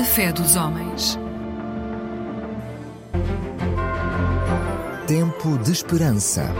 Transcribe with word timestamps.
A 0.00 0.02
fé 0.02 0.32
dos 0.32 0.56
homens. 0.56 1.18
Tempo 5.06 5.58
de 5.58 5.72
esperança. 5.72 6.54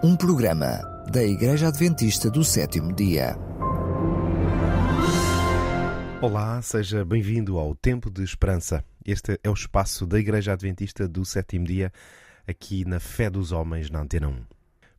Um 0.00 0.14
programa 0.14 0.80
da 1.10 1.24
Igreja 1.24 1.66
Adventista 1.66 2.30
do 2.30 2.44
Sétimo 2.44 2.94
Dia. 2.94 3.36
Olá, 6.22 6.62
seja 6.62 7.04
bem-vindo 7.04 7.58
ao 7.58 7.74
Tempo 7.74 8.12
de 8.12 8.22
Esperança. 8.22 8.84
Este 9.04 9.40
é 9.42 9.50
o 9.50 9.54
espaço 9.54 10.06
da 10.06 10.20
Igreja 10.20 10.52
Adventista 10.52 11.08
do 11.08 11.24
Sétimo 11.24 11.66
Dia, 11.66 11.92
aqui 12.46 12.84
na 12.84 13.00
Fé 13.00 13.28
dos 13.28 13.50
Homens, 13.50 13.90
na 13.90 14.02
Antena 14.02 14.28
1. 14.28 14.55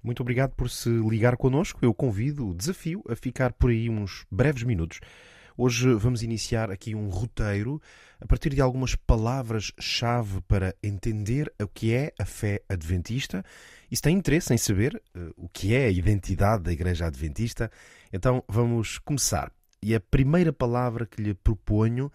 Muito 0.08 0.22
obrigado 0.22 0.56
por 0.56 0.70
se 0.70 0.88
ligar 0.88 1.36
connosco. 1.36 1.80
Eu 1.82 1.94
convido, 1.94 2.54
desafio 2.54 3.04
a 3.10 3.14
ficar 3.14 3.52
por 3.52 3.72
aí 3.72 3.90
uns 3.90 4.26
breves 4.32 4.64
minutos. 4.64 5.02
Hoje 5.58 5.94
vamos 5.96 6.24
iniciar 6.24 6.72
aqui 6.72 6.96
um 6.96 7.10
roteiro 7.10 7.82
a 8.18 8.26
partir 8.26 8.56
de 8.56 8.62
algumas 8.62 8.96
palavras-chave 8.96 10.40
para 10.48 10.74
entender 10.82 11.54
o 11.62 11.68
que 11.68 11.94
é 11.94 12.14
a 12.18 12.24
fé 12.24 12.62
adventista. 12.70 13.44
E 13.92 13.98
se 13.98 14.02
tem 14.02 14.16
interesse 14.16 14.54
em 14.54 14.58
saber 14.58 14.96
uh, 15.14 15.34
o 15.36 15.50
que 15.50 15.76
é 15.76 15.88
a 15.88 15.92
identidade 15.92 16.64
da 16.64 16.72
Igreja 16.72 17.08
Adventista, 17.08 17.70
então 18.14 18.42
vamos 18.48 19.00
começar. 19.00 19.52
E 19.84 19.94
a 19.94 20.00
primeira 20.00 20.53
palavra 20.53 21.06
que 21.06 21.22
lhe 21.22 21.34
proponho 21.34 22.09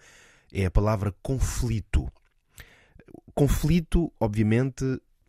é 0.51 0.65
a 0.65 0.71
palavra 0.71 1.13
conflito. 1.21 2.11
Conflito, 3.35 4.11
obviamente, 4.19 4.83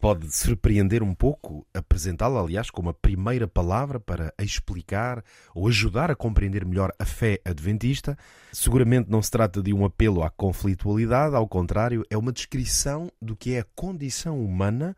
pode 0.05 0.30
surpreender 0.36 1.02
um 1.02 1.14
pouco, 1.14 1.66
apresentá-la, 1.72 2.38
aliás, 2.38 2.69
como 2.69 2.91
a 2.91 2.92
primeira 2.92 3.48
palavra 3.48 3.98
para 3.98 4.34
explicar 4.38 5.24
ou 5.55 5.66
ajudar 5.66 6.10
a 6.10 6.14
compreender 6.14 6.62
melhor 6.66 6.92
a 6.98 7.06
fé 7.06 7.41
adventista. 7.42 8.14
Seguramente 8.52 9.10
não 9.10 9.22
se 9.22 9.30
trata 9.30 9.62
de 9.62 9.72
um 9.72 9.82
apelo 9.82 10.22
à 10.22 10.28
conflitualidade, 10.28 11.34
ao 11.34 11.48
contrário, 11.48 12.05
é 12.10 12.19
uma 12.19 12.34
descrição 12.34 13.10
do 13.19 13.34
que 13.34 13.55
é 13.55 13.60
a 13.60 13.66
condição 13.75 14.44
humana 14.44 14.94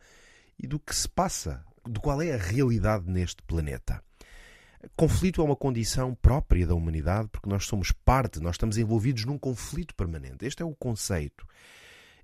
e 0.58 0.66
do 0.66 0.80
que 0.80 0.92
se 0.92 1.08
passa, 1.08 1.64
de 1.88 2.00
qual 2.00 2.20
é 2.20 2.32
a 2.32 2.36
realidade 2.36 3.08
neste 3.08 3.44
planeta. 3.44 4.02
Conflito 4.96 5.40
é 5.40 5.44
uma 5.44 5.54
condição 5.54 6.16
própria 6.16 6.66
da 6.66 6.74
humanidade 6.74 7.28
porque 7.28 7.48
nós 7.48 7.64
somos 7.64 7.92
parte, 7.92 8.40
nós 8.40 8.56
estamos 8.56 8.76
envolvidos 8.76 9.24
num 9.24 9.38
conflito 9.38 9.94
permanente. 9.94 10.44
Este 10.44 10.64
é 10.64 10.66
o 10.66 10.74
conceito. 10.74 11.46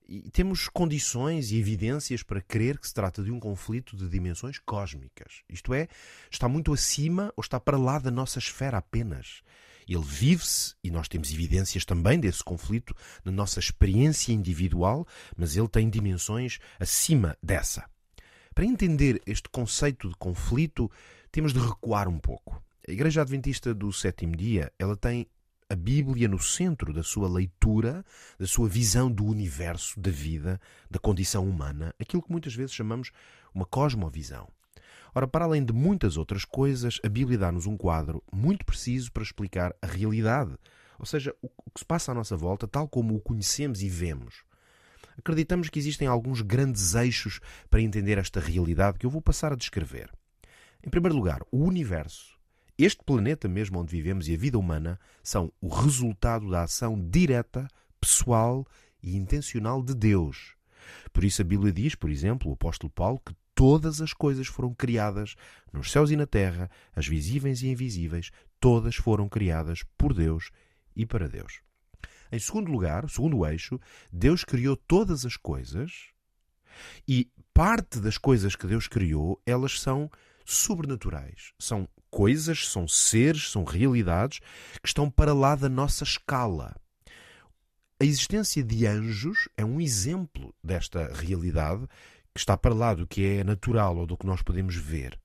E 0.08 0.30
temos 0.30 0.68
condições 0.68 1.50
e 1.50 1.58
evidências 1.58 2.22
para 2.22 2.40
crer 2.40 2.78
que 2.78 2.86
se 2.86 2.94
trata 2.94 3.22
de 3.22 3.30
um 3.30 3.40
conflito 3.40 3.96
de 3.96 4.08
dimensões 4.08 4.58
cósmicas. 4.58 5.42
Isto 5.48 5.72
é, 5.72 5.88
está 6.30 6.48
muito 6.48 6.72
acima 6.72 7.32
ou 7.36 7.42
está 7.42 7.58
para 7.58 7.78
lá 7.78 7.98
da 7.98 8.10
nossa 8.10 8.38
esfera 8.38 8.78
apenas. 8.78 9.42
Ele 9.88 10.04
vive-se, 10.04 10.74
e 10.82 10.90
nós 10.90 11.08
temos 11.08 11.32
evidências 11.32 11.84
também 11.84 12.18
desse 12.18 12.42
conflito 12.42 12.94
na 13.24 13.32
nossa 13.32 13.58
experiência 13.58 14.32
individual, 14.32 15.06
mas 15.36 15.56
ele 15.56 15.68
tem 15.68 15.88
dimensões 15.88 16.58
acima 16.78 17.36
dessa. 17.42 17.84
Para 18.54 18.64
entender 18.64 19.20
este 19.26 19.48
conceito 19.48 20.08
de 20.08 20.14
conflito, 20.16 20.90
temos 21.30 21.52
de 21.52 21.58
recuar 21.58 22.08
um 22.08 22.18
pouco. 22.18 22.62
A 22.86 22.90
Igreja 22.92 23.22
Adventista 23.22 23.72
do 23.72 23.92
Sétimo 23.92 24.36
Dia, 24.36 24.72
ela 24.78 24.96
tem 24.96 25.26
a 25.72 25.74
Bíblia 25.74 26.28
no 26.28 26.38
centro 26.38 26.92
da 26.92 27.02
sua 27.02 27.26
leitura, 27.26 28.04
da 28.38 28.46
sua 28.46 28.68
visão 28.68 29.10
do 29.10 29.24
universo, 29.24 29.98
da 29.98 30.10
vida, 30.10 30.60
da 30.90 30.98
condição 30.98 31.48
humana, 31.48 31.94
aquilo 31.98 32.22
que 32.22 32.30
muitas 32.30 32.54
vezes 32.54 32.74
chamamos 32.74 33.10
uma 33.54 33.64
cosmovisão. 33.64 34.46
Ora, 35.14 35.26
para 35.26 35.46
além 35.46 35.64
de 35.64 35.72
muitas 35.72 36.18
outras 36.18 36.44
coisas, 36.44 37.00
a 37.02 37.08
Bíblia 37.08 37.38
dá-nos 37.38 37.64
um 37.64 37.74
quadro 37.74 38.22
muito 38.30 38.66
preciso 38.66 39.10
para 39.12 39.22
explicar 39.22 39.74
a 39.80 39.86
realidade, 39.86 40.54
ou 40.98 41.06
seja, 41.06 41.34
o 41.40 41.48
que 41.70 41.80
se 41.80 41.86
passa 41.86 42.12
à 42.12 42.14
nossa 42.14 42.36
volta, 42.36 42.68
tal 42.68 42.86
como 42.86 43.16
o 43.16 43.20
conhecemos 43.20 43.80
e 43.80 43.88
vemos. 43.88 44.44
Acreditamos 45.16 45.70
que 45.70 45.78
existem 45.78 46.06
alguns 46.06 46.42
grandes 46.42 46.94
eixos 46.94 47.40
para 47.70 47.80
entender 47.80 48.18
esta 48.18 48.40
realidade 48.40 48.98
que 48.98 49.06
eu 49.06 49.10
vou 49.10 49.22
passar 49.22 49.54
a 49.54 49.56
descrever. 49.56 50.10
Em 50.84 50.90
primeiro 50.90 51.16
lugar, 51.16 51.40
o 51.50 51.64
universo 51.64 52.31
este 52.84 53.02
planeta 53.04 53.48
mesmo 53.48 53.80
onde 53.80 53.90
vivemos 53.90 54.28
e 54.28 54.34
a 54.34 54.36
vida 54.36 54.58
humana 54.58 54.98
são 55.22 55.52
o 55.60 55.68
resultado 55.68 56.50
da 56.50 56.62
ação 56.62 56.98
direta, 57.10 57.68
pessoal 58.00 58.66
e 59.02 59.16
intencional 59.16 59.82
de 59.82 59.94
Deus. 59.94 60.54
Por 61.12 61.24
isso 61.24 61.42
a 61.42 61.44
Bíblia 61.44 61.72
diz, 61.72 61.94
por 61.94 62.10
exemplo, 62.10 62.50
o 62.50 62.54
apóstolo 62.54 62.90
Paulo, 62.90 63.20
que 63.24 63.34
todas 63.54 64.00
as 64.00 64.12
coisas 64.12 64.46
foram 64.46 64.74
criadas 64.74 65.34
nos 65.72 65.90
céus 65.90 66.10
e 66.10 66.16
na 66.16 66.26
terra, 66.26 66.70
as 66.94 67.06
visíveis 67.06 67.62
e 67.62 67.68
invisíveis, 67.68 68.30
todas 68.58 68.96
foram 68.96 69.28
criadas 69.28 69.84
por 69.96 70.14
Deus 70.14 70.50
e 70.96 71.04
para 71.06 71.28
Deus. 71.28 71.60
Em 72.30 72.38
segundo 72.38 72.70
lugar, 72.70 73.08
segundo 73.10 73.44
eixo, 73.46 73.78
Deus 74.10 74.44
criou 74.44 74.76
todas 74.76 75.26
as 75.26 75.36
coisas 75.36 76.08
e 77.06 77.30
parte 77.52 78.00
das 78.00 78.16
coisas 78.16 78.56
que 78.56 78.66
Deus 78.66 78.88
criou, 78.88 79.40
elas 79.44 79.80
são 79.80 80.10
sobrenaturais, 80.44 81.52
são 81.58 81.86
coisas, 82.12 82.68
são 82.68 82.86
seres, 82.86 83.50
são 83.50 83.64
realidades 83.64 84.38
que 84.82 84.86
estão 84.86 85.10
para 85.10 85.32
lá 85.32 85.56
da 85.56 85.68
nossa 85.68 86.04
escala. 86.04 86.76
A 87.98 88.04
existência 88.04 88.62
de 88.62 88.86
anjos 88.86 89.48
é 89.56 89.64
um 89.64 89.80
exemplo 89.80 90.54
desta 90.62 91.10
realidade 91.14 91.88
que 92.34 92.40
está 92.40 92.56
para 92.56 92.74
lá 92.74 92.94
do 92.94 93.06
que 93.06 93.24
é 93.24 93.44
natural 93.44 93.96
ou 93.96 94.06
do 94.06 94.16
que 94.16 94.26
nós 94.26 94.42
podemos 94.42 94.76
ver. 94.76 95.18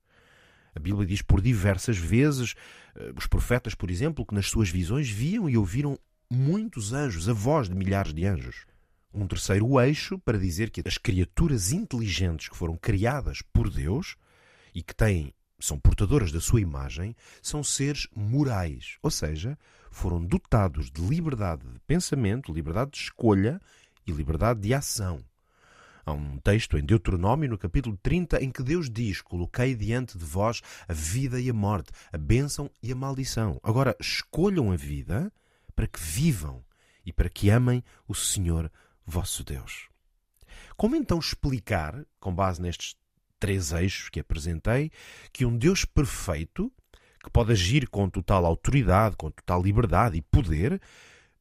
A 0.74 0.80
Bíblia 0.80 1.06
diz 1.06 1.20
por 1.20 1.40
diversas 1.40 1.98
vezes, 1.98 2.54
eh, 2.94 3.12
os 3.16 3.26
profetas, 3.26 3.74
por 3.74 3.90
exemplo, 3.90 4.24
que 4.24 4.34
nas 4.34 4.46
suas 4.46 4.70
visões 4.70 5.10
viam 5.10 5.48
e 5.48 5.56
ouviram 5.56 5.98
muitos 6.30 6.92
anjos, 6.92 7.28
a 7.28 7.32
voz 7.32 7.68
de 7.68 7.74
milhares 7.74 8.14
de 8.14 8.24
anjos. 8.24 8.64
Um 9.12 9.26
terceiro 9.26 9.80
eixo 9.80 10.18
para 10.18 10.38
dizer 10.38 10.70
que 10.70 10.82
as 10.86 10.96
criaturas 10.96 11.72
inteligentes 11.72 12.48
que 12.48 12.56
foram 12.56 12.76
criadas 12.76 13.42
por 13.52 13.68
Deus 13.68 14.16
e 14.74 14.82
que 14.82 14.94
têm 14.94 15.34
são 15.58 15.78
portadoras 15.78 16.30
da 16.30 16.40
sua 16.40 16.60
imagem, 16.60 17.16
são 17.42 17.62
seres 17.64 18.06
morais, 18.14 18.96
ou 19.02 19.10
seja, 19.10 19.58
foram 19.90 20.24
dotados 20.24 20.90
de 20.90 21.00
liberdade 21.00 21.66
de 21.66 21.78
pensamento, 21.80 22.52
liberdade 22.52 22.92
de 22.92 22.98
escolha 22.98 23.60
e 24.06 24.12
liberdade 24.12 24.60
de 24.60 24.72
ação. 24.72 25.24
Há 26.06 26.12
um 26.12 26.38
texto 26.38 26.78
em 26.78 26.84
Deuteronômio, 26.84 27.50
no 27.50 27.58
capítulo 27.58 27.98
30, 28.02 28.42
em 28.42 28.50
que 28.50 28.62
Deus 28.62 28.88
diz: 28.88 29.20
Coloquei 29.20 29.74
diante 29.74 30.16
de 30.16 30.24
vós 30.24 30.62
a 30.88 30.92
vida 30.94 31.38
e 31.38 31.50
a 31.50 31.52
morte, 31.52 31.90
a 32.10 32.16
bênção 32.16 32.70
e 32.82 32.90
a 32.90 32.96
maldição. 32.96 33.60
Agora, 33.62 33.94
escolham 34.00 34.72
a 34.72 34.76
vida 34.76 35.30
para 35.76 35.86
que 35.86 36.00
vivam 36.00 36.64
e 37.04 37.12
para 37.12 37.28
que 37.28 37.50
amem 37.50 37.84
o 38.06 38.14
Senhor 38.14 38.70
vosso 39.04 39.44
Deus. 39.44 39.88
Como 40.76 40.96
então 40.96 41.18
explicar, 41.18 42.06
com 42.18 42.34
base 42.34 42.62
nestes 42.62 42.96
três 43.38 43.72
eixos 43.72 44.08
que 44.08 44.20
apresentei, 44.20 44.90
que 45.32 45.44
um 45.44 45.56
Deus 45.56 45.84
perfeito, 45.84 46.72
que 47.22 47.30
pode 47.30 47.52
agir 47.52 47.88
com 47.88 48.08
total 48.08 48.46
autoridade, 48.46 49.16
com 49.16 49.30
total 49.30 49.62
liberdade 49.62 50.16
e 50.16 50.22
poder, 50.22 50.80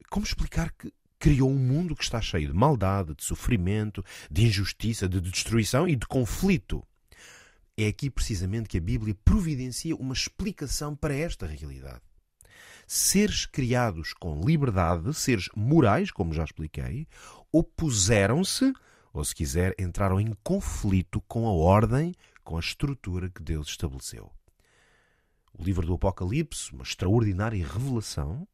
como 0.10 0.26
explicar 0.26 0.72
que 0.72 0.92
criou 1.20 1.50
um 1.50 1.58
mundo 1.58 1.96
que 1.96 2.04
está 2.04 2.22
cheio 2.22 2.48
de 2.48 2.54
maldade, 2.54 3.16
de 3.16 3.24
sofrimento, 3.24 4.04
de 4.30 4.46
injustiça, 4.46 5.08
de 5.08 5.20
destruição 5.20 5.88
e 5.88 5.96
de 5.96 6.06
conflito? 6.08 6.84
É 7.78 7.88
aqui 7.88 8.10
precisamente 8.10 8.70
que 8.70 8.78
a 8.78 8.82
Bíblia 8.82 9.16
providencia 9.24 9.96
uma 9.96 10.14
explicação 10.14 10.96
para 10.96 11.14
esta 11.14 11.46
realidade. 11.46 12.02
Seres 12.88 13.46
criados 13.46 14.14
com 14.14 14.42
liberdade, 14.42 15.14
seres 15.14 15.50
morais, 15.56 16.10
como 16.10 16.34
já 16.34 16.44
expliquei, 16.44 17.08
opuseram-se 17.52 18.74
ou, 19.18 19.26
se 19.26 19.34
quiser, 19.34 19.74
entraram 19.80 20.20
em 20.22 20.32
conflito 20.44 21.20
com 21.22 21.48
a 21.48 21.52
ordem, 21.52 22.14
com 22.44 22.56
a 22.56 22.60
estrutura 22.60 23.30
que 23.30 23.42
Deus 23.42 23.68
estabeleceu. 23.70 24.32
O 25.58 25.64
livro 25.64 25.86
do 25.88 25.96
Apocalipse, 25.96 26.72
uma 26.72 26.84
extraordinária 26.84 27.66
revelação, 27.66 28.48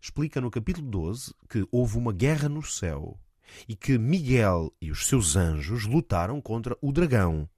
explica 0.00 0.40
no 0.40 0.50
capítulo 0.50 0.88
12 0.88 1.34
que 1.48 1.66
houve 1.72 1.98
uma 1.98 2.12
guerra 2.12 2.48
no 2.48 2.62
céu 2.62 3.18
e 3.68 3.74
que 3.74 3.98
Miguel 3.98 4.72
e 4.80 4.90
os 4.92 5.06
seus 5.06 5.34
anjos 5.34 5.86
lutaram 5.86 6.40
contra 6.40 6.76
o 6.80 6.92
dragão. 6.92 7.48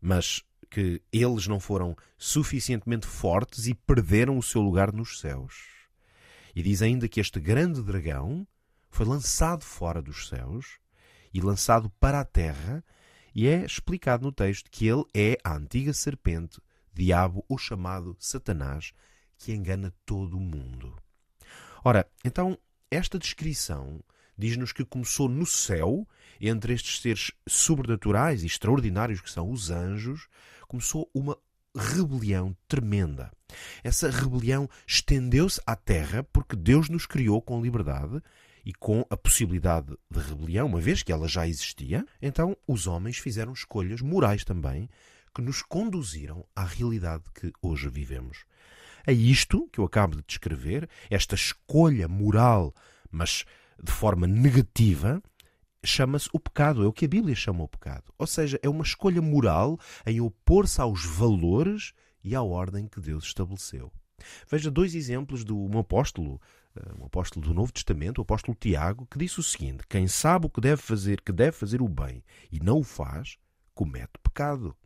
Mas 0.00 0.42
que 0.68 1.00
eles 1.12 1.46
não 1.46 1.60
foram 1.60 1.96
suficientemente 2.18 3.06
fortes 3.06 3.68
e 3.68 3.74
perderam 3.74 4.36
o 4.36 4.42
seu 4.42 4.60
lugar 4.60 4.92
nos 4.92 5.20
céus. 5.20 5.68
E 6.54 6.62
diz 6.62 6.82
ainda 6.82 7.08
que 7.08 7.20
este 7.20 7.38
grande 7.38 7.80
dragão 7.80 8.46
foi 8.90 9.06
lançado 9.06 9.64
fora 9.64 10.02
dos 10.02 10.28
céus 10.28 10.78
e 11.32 11.40
lançado 11.40 11.90
para 12.00 12.20
a 12.20 12.24
terra, 12.24 12.84
e 13.34 13.46
é 13.46 13.64
explicado 13.64 14.24
no 14.24 14.32
texto 14.32 14.70
que 14.70 14.86
ele 14.86 15.04
é 15.14 15.38
a 15.44 15.54
antiga 15.54 15.92
serpente, 15.92 16.60
diabo 16.92 17.44
ou 17.48 17.58
chamado 17.58 18.16
Satanás, 18.18 18.92
que 19.36 19.52
engana 19.52 19.94
todo 20.04 20.36
o 20.36 20.40
mundo. 20.40 20.96
Ora, 21.84 22.10
então, 22.24 22.58
esta 22.90 23.18
descrição 23.18 24.02
diz-nos 24.36 24.72
que 24.72 24.84
começou 24.84 25.28
no 25.28 25.44
céu, 25.44 26.06
entre 26.40 26.72
estes 26.72 27.00
seres 27.00 27.32
sobrenaturais 27.46 28.42
e 28.42 28.46
extraordinários 28.46 29.20
que 29.20 29.30
são 29.30 29.50
os 29.50 29.70
anjos, 29.70 30.28
começou 30.68 31.10
uma 31.12 31.36
rebelião 31.76 32.56
tremenda. 32.66 33.30
Essa 33.82 34.10
rebelião 34.10 34.68
estendeu-se 34.86 35.60
à 35.66 35.74
terra 35.74 36.22
porque 36.32 36.54
Deus 36.54 36.88
nos 36.88 37.06
criou 37.06 37.42
com 37.42 37.60
liberdade 37.60 38.22
e 38.68 38.74
com 38.74 39.02
a 39.08 39.16
possibilidade 39.16 39.96
de 40.10 40.20
rebelião, 40.20 40.66
uma 40.66 40.78
vez 40.78 41.02
que 41.02 41.10
ela 41.10 41.26
já 41.26 41.48
existia, 41.48 42.04
então 42.20 42.54
os 42.66 42.86
homens 42.86 43.16
fizeram 43.16 43.54
escolhas 43.54 44.02
morais 44.02 44.44
também 44.44 44.90
que 45.34 45.40
nos 45.40 45.62
conduziram 45.62 46.44
à 46.54 46.64
realidade 46.64 47.24
que 47.34 47.50
hoje 47.62 47.88
vivemos. 47.88 48.44
É 49.06 49.12
isto 49.12 49.66
que 49.72 49.80
eu 49.80 49.86
acabo 49.86 50.16
de 50.16 50.24
descrever, 50.26 50.86
esta 51.08 51.34
escolha 51.34 52.06
moral, 52.06 52.74
mas 53.10 53.46
de 53.82 53.90
forma 53.90 54.26
negativa, 54.26 55.22
chama-se 55.82 56.28
o 56.30 56.38
pecado, 56.38 56.84
é 56.84 56.86
o 56.86 56.92
que 56.92 57.06
a 57.06 57.08
Bíblia 57.08 57.34
chama 57.34 57.64
o 57.64 57.68
pecado. 57.68 58.12
Ou 58.18 58.26
seja, 58.26 58.60
é 58.62 58.68
uma 58.68 58.84
escolha 58.84 59.22
moral 59.22 59.80
em 60.04 60.20
opor-se 60.20 60.78
aos 60.78 61.06
valores 61.06 61.94
e 62.22 62.34
à 62.34 62.42
ordem 62.42 62.86
que 62.86 63.00
Deus 63.00 63.24
estabeleceu. 63.24 63.90
Veja 64.50 64.70
dois 64.70 64.94
exemplos 64.94 65.42
de 65.42 65.54
um 65.54 65.78
apóstolo, 65.78 66.38
um 67.00 67.06
apóstolo 67.06 67.46
do 67.46 67.54
Novo 67.54 67.72
Testamento, 67.72 68.18
o 68.18 68.22
apóstolo 68.22 68.56
Tiago, 68.58 69.06
que 69.06 69.18
disse 69.18 69.40
o 69.40 69.42
seguinte: 69.42 69.84
Quem 69.88 70.06
sabe 70.08 70.46
o 70.46 70.50
que 70.50 70.60
deve 70.60 70.80
fazer, 70.82 71.20
que 71.20 71.32
deve 71.32 71.52
fazer 71.52 71.82
o 71.82 71.88
bem 71.88 72.22
e 72.50 72.60
não 72.60 72.78
o 72.80 72.84
faz, 72.84 73.38
comete 73.74 74.12
pecado. 74.22 74.76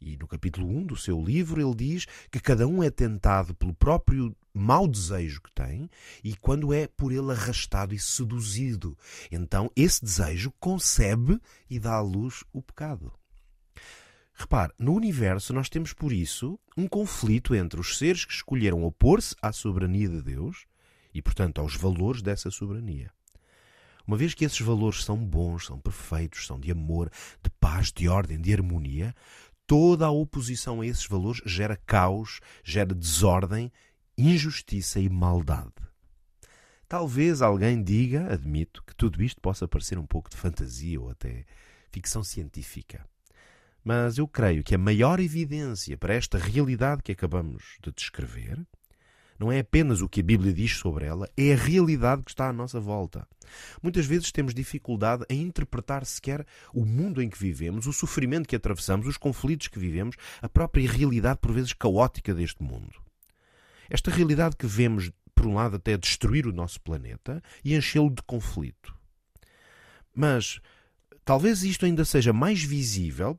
E 0.00 0.18
no 0.18 0.28
capítulo 0.28 0.68
1 0.68 0.86
do 0.86 0.96
seu 0.96 1.18
livro 1.22 1.60
ele 1.60 1.74
diz 1.74 2.06
que 2.30 2.38
cada 2.38 2.66
um 2.66 2.82
é 2.82 2.90
tentado 2.90 3.54
pelo 3.54 3.72
próprio 3.72 4.36
mau 4.52 4.86
desejo 4.86 5.40
que 5.40 5.50
tem 5.52 5.88
e 6.22 6.36
quando 6.36 6.74
é 6.74 6.86
por 6.86 7.10
ele 7.10 7.32
arrastado 7.32 7.94
e 7.94 7.98
seduzido. 7.98 8.98
Então 9.32 9.70
esse 9.74 10.04
desejo 10.04 10.52
concebe 10.60 11.40
e 11.70 11.80
dá 11.80 11.94
à 11.94 12.00
luz 12.00 12.44
o 12.52 12.60
pecado. 12.60 13.12
Repare, 14.34 14.72
no 14.78 14.94
universo 14.94 15.52
nós 15.52 15.68
temos 15.68 15.92
por 15.92 16.12
isso 16.12 16.58
um 16.76 16.88
conflito 16.88 17.54
entre 17.54 17.78
os 17.78 17.96
seres 17.96 18.24
que 18.24 18.32
escolheram 18.32 18.84
opor-se 18.84 19.36
à 19.40 19.52
soberania 19.52 20.08
de 20.08 20.20
Deus 20.20 20.66
e, 21.14 21.22
portanto, 21.22 21.60
aos 21.60 21.76
valores 21.76 22.20
dessa 22.20 22.50
soberania. 22.50 23.12
Uma 24.06 24.16
vez 24.16 24.34
que 24.34 24.44
esses 24.44 24.60
valores 24.60 25.04
são 25.04 25.16
bons, 25.16 25.66
são 25.66 25.78
perfeitos, 25.78 26.46
são 26.46 26.58
de 26.58 26.70
amor, 26.70 27.10
de 27.42 27.48
paz, 27.60 27.92
de 27.92 28.08
ordem, 28.08 28.38
de 28.38 28.52
harmonia, 28.52 29.14
toda 29.66 30.06
a 30.06 30.10
oposição 30.10 30.80
a 30.80 30.86
esses 30.86 31.06
valores 31.06 31.40
gera 31.46 31.76
caos, 31.86 32.40
gera 32.62 32.92
desordem, 32.92 33.72
injustiça 34.18 34.98
e 35.00 35.08
maldade. 35.08 35.72
Talvez 36.88 37.40
alguém 37.40 37.82
diga, 37.82 38.32
admito, 38.32 38.82
que 38.84 38.94
tudo 38.94 39.22
isto 39.22 39.40
possa 39.40 39.66
parecer 39.66 39.96
um 39.96 40.06
pouco 40.06 40.28
de 40.28 40.36
fantasia 40.36 41.00
ou 41.00 41.08
até 41.08 41.46
ficção 41.90 42.22
científica. 42.22 43.08
Mas 43.84 44.16
eu 44.16 44.26
creio 44.26 44.64
que 44.64 44.74
a 44.74 44.78
maior 44.78 45.20
evidência 45.20 45.98
para 45.98 46.14
esta 46.14 46.38
realidade 46.38 47.02
que 47.02 47.12
acabamos 47.12 47.76
de 47.82 47.92
descrever 47.92 48.66
não 49.38 49.50
é 49.50 49.58
apenas 49.58 50.00
o 50.00 50.08
que 50.08 50.20
a 50.20 50.22
Bíblia 50.22 50.52
diz 50.52 50.76
sobre 50.76 51.06
ela, 51.06 51.28
é 51.36 51.52
a 51.52 51.56
realidade 51.56 52.22
que 52.22 52.30
está 52.30 52.48
à 52.48 52.52
nossa 52.52 52.80
volta. 52.80 53.26
Muitas 53.82 54.06
vezes 54.06 54.32
temos 54.32 54.54
dificuldade 54.54 55.24
em 55.28 55.42
interpretar 55.42 56.06
sequer 56.06 56.46
o 56.72 56.84
mundo 56.84 57.20
em 57.20 57.28
que 57.28 57.38
vivemos, 57.38 57.86
o 57.86 57.92
sofrimento 57.92 58.48
que 58.48 58.56
atravessamos, 58.56 59.06
os 59.06 59.16
conflitos 59.16 59.68
que 59.68 59.78
vivemos, 59.78 60.16
a 60.40 60.48
própria 60.48 60.88
realidade, 60.88 61.40
por 61.40 61.52
vezes, 61.52 61.72
caótica 61.72 62.32
deste 62.32 62.62
mundo. 62.62 62.94
Esta 63.90 64.10
realidade 64.10 64.56
que 64.56 64.66
vemos, 64.66 65.10
por 65.34 65.46
um 65.46 65.54
lado, 65.54 65.76
até 65.76 65.96
destruir 65.96 66.46
o 66.46 66.52
nosso 66.52 66.80
planeta 66.80 67.42
e 67.64 67.74
enchê-lo 67.74 68.10
de 68.10 68.22
conflito. 68.22 68.96
Mas 70.14 70.60
talvez 71.24 71.64
isto 71.64 71.84
ainda 71.84 72.04
seja 72.04 72.32
mais 72.32 72.62
visível, 72.62 73.38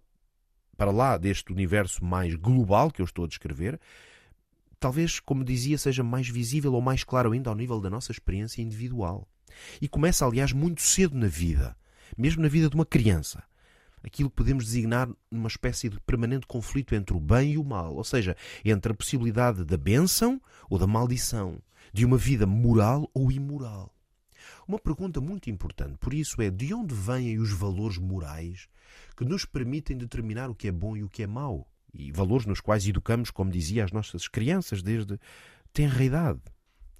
para 0.77 0.91
lá 0.91 1.17
deste 1.17 1.51
universo 1.51 2.03
mais 2.03 2.35
global 2.35 2.91
que 2.91 3.01
eu 3.01 3.05
estou 3.05 3.25
a 3.25 3.27
descrever, 3.27 3.79
talvez, 4.79 5.19
como 5.19 5.43
dizia, 5.43 5.77
seja 5.77 6.03
mais 6.03 6.27
visível 6.27 6.73
ou 6.73 6.81
mais 6.81 7.03
claro 7.03 7.31
ainda 7.31 7.49
ao 7.49 7.55
nível 7.55 7.79
da 7.79 7.89
nossa 7.89 8.11
experiência 8.11 8.61
individual. 8.61 9.27
E 9.81 9.87
começa, 9.87 10.25
aliás, 10.25 10.51
muito 10.51 10.81
cedo 10.81 11.17
na 11.17 11.27
vida, 11.27 11.75
mesmo 12.17 12.41
na 12.41 12.49
vida 12.49 12.69
de 12.69 12.75
uma 12.75 12.85
criança. 12.85 13.43
Aquilo 14.03 14.29
que 14.29 14.35
podemos 14.35 14.65
designar 14.65 15.09
uma 15.31 15.47
espécie 15.47 15.89
de 15.89 15.99
permanente 16.01 16.45
conflito 16.45 16.93
entre 16.93 17.15
o 17.15 17.19
bem 17.19 17.53
e 17.53 17.57
o 17.57 17.63
mal, 17.63 17.95
ou 17.95 18.03
seja, 18.03 18.35
entre 18.63 18.91
a 18.91 18.95
possibilidade 18.95 19.63
da 19.65 19.77
bênção 19.77 20.39
ou 20.69 20.77
da 20.77 20.85
maldição, 20.85 21.59
de 21.91 22.05
uma 22.05 22.17
vida 22.17 22.45
moral 22.45 23.09
ou 23.13 23.31
imoral. 23.31 23.94
Uma 24.67 24.79
pergunta 24.79 25.21
muito 25.21 25.49
importante, 25.49 25.97
por 25.97 26.13
isso, 26.13 26.41
é 26.41 26.49
de 26.49 26.73
onde 26.73 26.93
vêm 26.93 27.39
os 27.39 27.51
valores 27.51 27.97
morais 27.97 28.67
que 29.15 29.25
nos 29.25 29.45
permitem 29.45 29.97
determinar 29.97 30.49
o 30.49 30.55
que 30.55 30.67
é 30.67 30.71
bom 30.71 30.95
e 30.95 31.03
o 31.03 31.09
que 31.09 31.23
é 31.23 31.27
mau? 31.27 31.67
e 31.97 32.11
valores 32.11 32.45
nos 32.45 32.59
quais 32.59 32.85
educamos, 32.87 33.31
como 33.31 33.51
dizia, 33.51 33.85
as 33.85 33.91
nossas 33.91 34.27
crianças 34.27 34.81
desde 34.81 35.19
tenra 35.73 36.03
idade. 36.03 36.41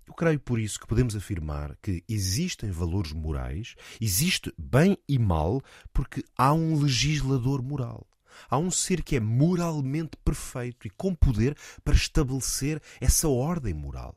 Eu 0.08 0.14
creio 0.14 0.40
por 0.40 0.60
isso 0.60 0.80
que 0.80 0.88
podemos 0.88 1.16
afirmar 1.16 1.76
que 1.82 2.04
existem 2.08 2.72
valores 2.72 3.12
morais, 3.12 3.76
existe 4.00 4.54
bem 4.58 4.98
e 5.10 5.18
mal, 5.18 5.62
porque 5.92 6.24
há 6.38 6.54
um 6.54 6.80
legislador 6.80 7.62
moral. 7.62 8.08
Há 8.50 8.58
um 8.58 8.70
ser 8.70 9.02
que 9.02 9.16
é 9.16 9.20
moralmente 9.20 10.18
perfeito 10.24 10.86
e 10.86 10.90
com 10.90 11.16
poder 11.16 11.58
para 11.84 11.96
estabelecer 11.96 12.82
essa 13.00 13.28
ordem 13.28 13.74
moral. 13.74 14.16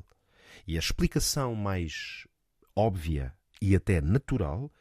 E 0.67 0.77
a 0.77 0.81
explicação 0.81 1.55
mais 1.55 2.27
óbvia 2.79 3.35
e 3.61 3.75
até 3.75 4.01
natural 4.01 4.73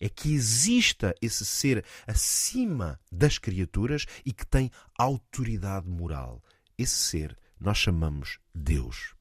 é 0.00 0.08
que 0.08 0.34
exista 0.34 1.14
esse 1.22 1.46
ser 1.46 1.84
acima 2.04 3.00
das 3.12 3.38
criaturas 3.38 4.06
e 4.26 4.32
que 4.32 4.44
tem 4.44 4.70
autoridade 4.98 5.88
moral. 5.88 6.42
Esse 6.76 6.96
ser 6.96 7.38
nós 7.60 7.78
chamamos 7.78 8.40
Deus. 8.52 9.14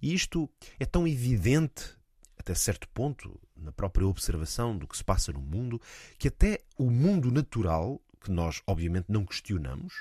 E 0.00 0.14
isto 0.14 0.48
é 0.78 0.86
tão 0.86 1.08
evidente, 1.08 1.96
até 2.38 2.54
certo 2.54 2.88
ponto, 2.90 3.38
na 3.56 3.72
própria 3.72 4.06
observação 4.06 4.78
do 4.78 4.86
que 4.86 4.96
se 4.96 5.04
passa 5.04 5.32
no 5.32 5.42
mundo, 5.42 5.80
que 6.18 6.28
até 6.28 6.60
o 6.78 6.88
mundo 6.88 7.32
natural, 7.32 8.00
que 8.20 8.30
nós 8.30 8.62
obviamente 8.64 9.06
não 9.08 9.26
questionamos, 9.26 9.92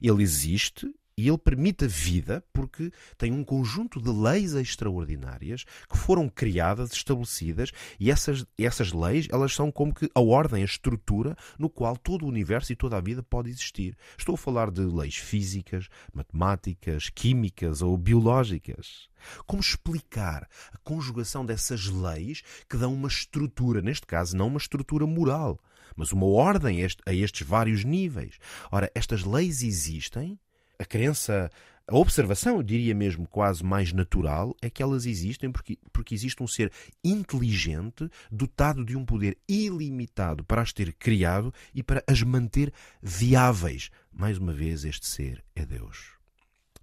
ele 0.00 0.22
existe 0.22 0.94
e 1.18 1.28
ele 1.28 1.36
permite 1.36 1.84
a 1.84 1.88
vida 1.88 2.44
porque 2.52 2.92
tem 3.18 3.32
um 3.32 3.42
conjunto 3.42 4.00
de 4.00 4.08
leis 4.08 4.54
extraordinárias 4.54 5.64
que 5.90 5.98
foram 5.98 6.28
criadas, 6.28 6.92
estabelecidas, 6.92 7.72
e 7.98 8.08
essas, 8.08 8.46
essas 8.56 8.92
leis 8.92 9.26
elas 9.28 9.52
são 9.52 9.72
como 9.72 9.92
que 9.92 10.08
a 10.14 10.20
ordem, 10.20 10.62
a 10.62 10.64
estrutura 10.64 11.36
no 11.58 11.68
qual 11.68 11.96
todo 11.96 12.24
o 12.24 12.28
universo 12.28 12.72
e 12.72 12.76
toda 12.76 12.96
a 12.96 13.00
vida 13.00 13.20
pode 13.20 13.50
existir. 13.50 13.96
Estou 14.16 14.36
a 14.36 14.38
falar 14.38 14.70
de 14.70 14.82
leis 14.82 15.16
físicas, 15.16 15.88
matemáticas, 16.14 17.08
químicas 17.08 17.82
ou 17.82 17.98
biológicas. 17.98 19.08
Como 19.44 19.60
explicar 19.60 20.48
a 20.72 20.78
conjugação 20.84 21.44
dessas 21.44 21.86
leis 21.86 22.44
que 22.70 22.76
dão 22.76 22.94
uma 22.94 23.08
estrutura, 23.08 23.82
neste 23.82 24.06
caso 24.06 24.36
não 24.36 24.46
uma 24.46 24.58
estrutura 24.58 25.04
moral, 25.04 25.58
mas 25.96 26.12
uma 26.12 26.26
ordem 26.26 26.78
a 27.04 27.12
estes 27.12 27.44
vários 27.44 27.82
níveis? 27.82 28.38
Ora, 28.70 28.88
estas 28.94 29.24
leis 29.24 29.64
existem 29.64 30.38
a 30.78 30.84
crença, 30.84 31.50
a 31.86 31.96
observação, 31.96 32.56
eu 32.56 32.62
diria 32.62 32.94
mesmo 32.94 33.26
quase 33.26 33.64
mais 33.64 33.92
natural, 33.92 34.54
é 34.62 34.70
que 34.70 34.82
elas 34.82 35.06
existem 35.06 35.50
porque, 35.50 35.78
porque 35.92 36.14
existe 36.14 36.42
um 36.42 36.46
ser 36.46 36.70
inteligente, 37.02 38.10
dotado 38.30 38.84
de 38.84 38.96
um 38.96 39.04
poder 39.04 39.36
ilimitado 39.48 40.44
para 40.44 40.62
as 40.62 40.72
ter 40.72 40.92
criado 40.92 41.52
e 41.74 41.82
para 41.82 42.04
as 42.06 42.22
manter 42.22 42.72
viáveis. 43.02 43.90
Mais 44.12 44.38
uma 44.38 44.52
vez, 44.52 44.84
este 44.84 45.06
ser 45.06 45.44
é 45.56 45.64
Deus. 45.64 46.12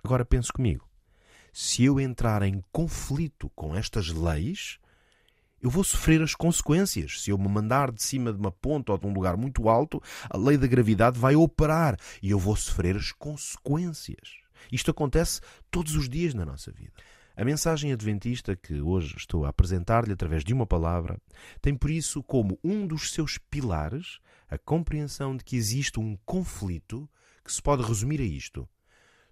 Agora 0.04 0.26
pense 0.26 0.52
comigo. 0.52 0.88
Se 1.54 1.86
eu 1.86 2.00
entrar 2.00 2.44
em 2.44 2.62
conflito 2.72 3.50
com 3.56 3.76
estas 3.76 4.10
leis, 4.10 4.78
eu 5.66 5.72
vou 5.72 5.84
sofrer 5.84 6.22
as 6.22 6.36
consequências. 6.36 7.24
Se 7.24 7.32
eu 7.32 7.40
me 7.40 7.48
mandar 7.48 7.92
de 7.92 8.04
cima 8.04 8.32
de 8.32 8.38
uma 8.38 8.52
ponta 8.52 8.92
ou 8.92 9.00
de 9.00 9.08
um 9.08 9.12
lugar 9.12 9.36
muito 9.36 9.68
alto, 9.68 10.00
a 10.30 10.38
lei 10.38 10.60
da 10.60 10.68
gravidade 10.68 11.18
vai 11.18 11.36
operar 11.36 11.98
e 12.22 12.30
eu 12.30 12.38
vou 12.38 12.56
sofrer 12.56 12.96
as 12.96 13.12
consequências. 13.12 14.36
Isto 14.72 14.92
acontece 14.92 15.42
todos 15.72 15.96
os 15.96 16.08
dias 16.08 16.36
na 16.36 16.46
nossa 16.46 16.72
vida. 16.72 16.94
A 17.36 17.44
mensagem 17.44 17.92
adventista 17.92 18.56
que 18.56 18.80
hoje 18.80 19.16
estou 19.18 19.44
a 19.44 19.50
apresentar-lhe 19.50 20.14
através 20.14 20.44
de 20.44 20.54
uma 20.54 20.68
palavra 20.68 21.20
tem 21.64 21.76
por 21.76 21.90
isso 21.90 22.22
como 22.22 22.60
um 22.64 22.86
dos 22.86 23.12
seus 23.12 23.40
pilares 23.40 24.20
a 24.48 24.60
compreensão 24.60 25.36
de 25.36 25.44
que 25.44 25.56
existe 25.56 26.00
um 26.00 26.16
conflito 26.28 27.10
que 27.44 27.52
se 27.52 27.60
pode 27.60 27.82
resumir 27.82 28.22
a 28.22 28.24
isto: 28.24 28.70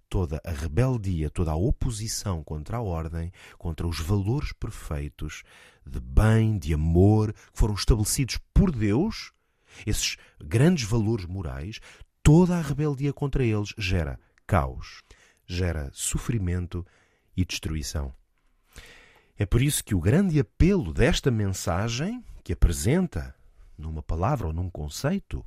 toda 0.08 0.40
a 0.44 0.50
rebeldia, 0.50 1.30
toda 1.30 1.52
a 1.52 1.56
oposição 1.56 2.42
contra 2.42 2.78
a 2.78 2.82
ordem, 2.82 3.32
contra 3.58 3.86
os 3.86 4.00
valores 4.00 4.52
perfeitos 4.52 5.42
de 5.86 6.00
bem, 6.00 6.58
de 6.58 6.72
amor, 6.74 7.32
que 7.32 7.58
foram 7.58 7.74
estabelecidos 7.74 8.38
por 8.52 8.70
Deus, 8.70 9.32
esses 9.86 10.16
grandes 10.40 10.84
valores 10.84 11.26
morais, 11.26 11.80
toda 12.22 12.56
a 12.56 12.60
rebeldia 12.60 13.12
contra 13.12 13.44
eles 13.44 13.74
gera 13.76 14.18
caos, 14.46 15.02
gera 15.46 15.90
sofrimento 15.92 16.86
e 17.36 17.44
destruição. 17.44 18.14
É 19.36 19.44
por 19.44 19.60
isso 19.60 19.82
que 19.82 19.94
o 19.94 20.00
grande 20.00 20.38
apelo 20.38 20.92
desta 20.92 21.30
mensagem, 21.30 22.24
que 22.42 22.52
apresenta 22.52 23.34
numa 23.76 24.02
palavra 24.02 24.46
ou 24.46 24.52
num 24.52 24.70
conceito 24.70 25.44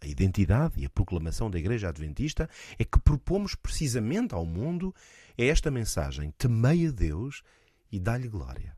a 0.00 0.06
identidade 0.06 0.80
e 0.80 0.86
a 0.86 0.90
proclamação 0.90 1.50
da 1.50 1.58
Igreja 1.58 1.88
Adventista, 1.88 2.48
é 2.78 2.84
que 2.84 2.98
propomos 3.00 3.54
precisamente 3.54 4.34
ao 4.34 4.46
mundo 4.46 4.94
é 5.36 5.46
esta 5.46 5.70
mensagem: 5.70 6.32
temeia 6.36 6.92
Deus 6.92 7.42
e 7.90 7.98
dá-lhe 7.98 8.28
glória. 8.28 8.76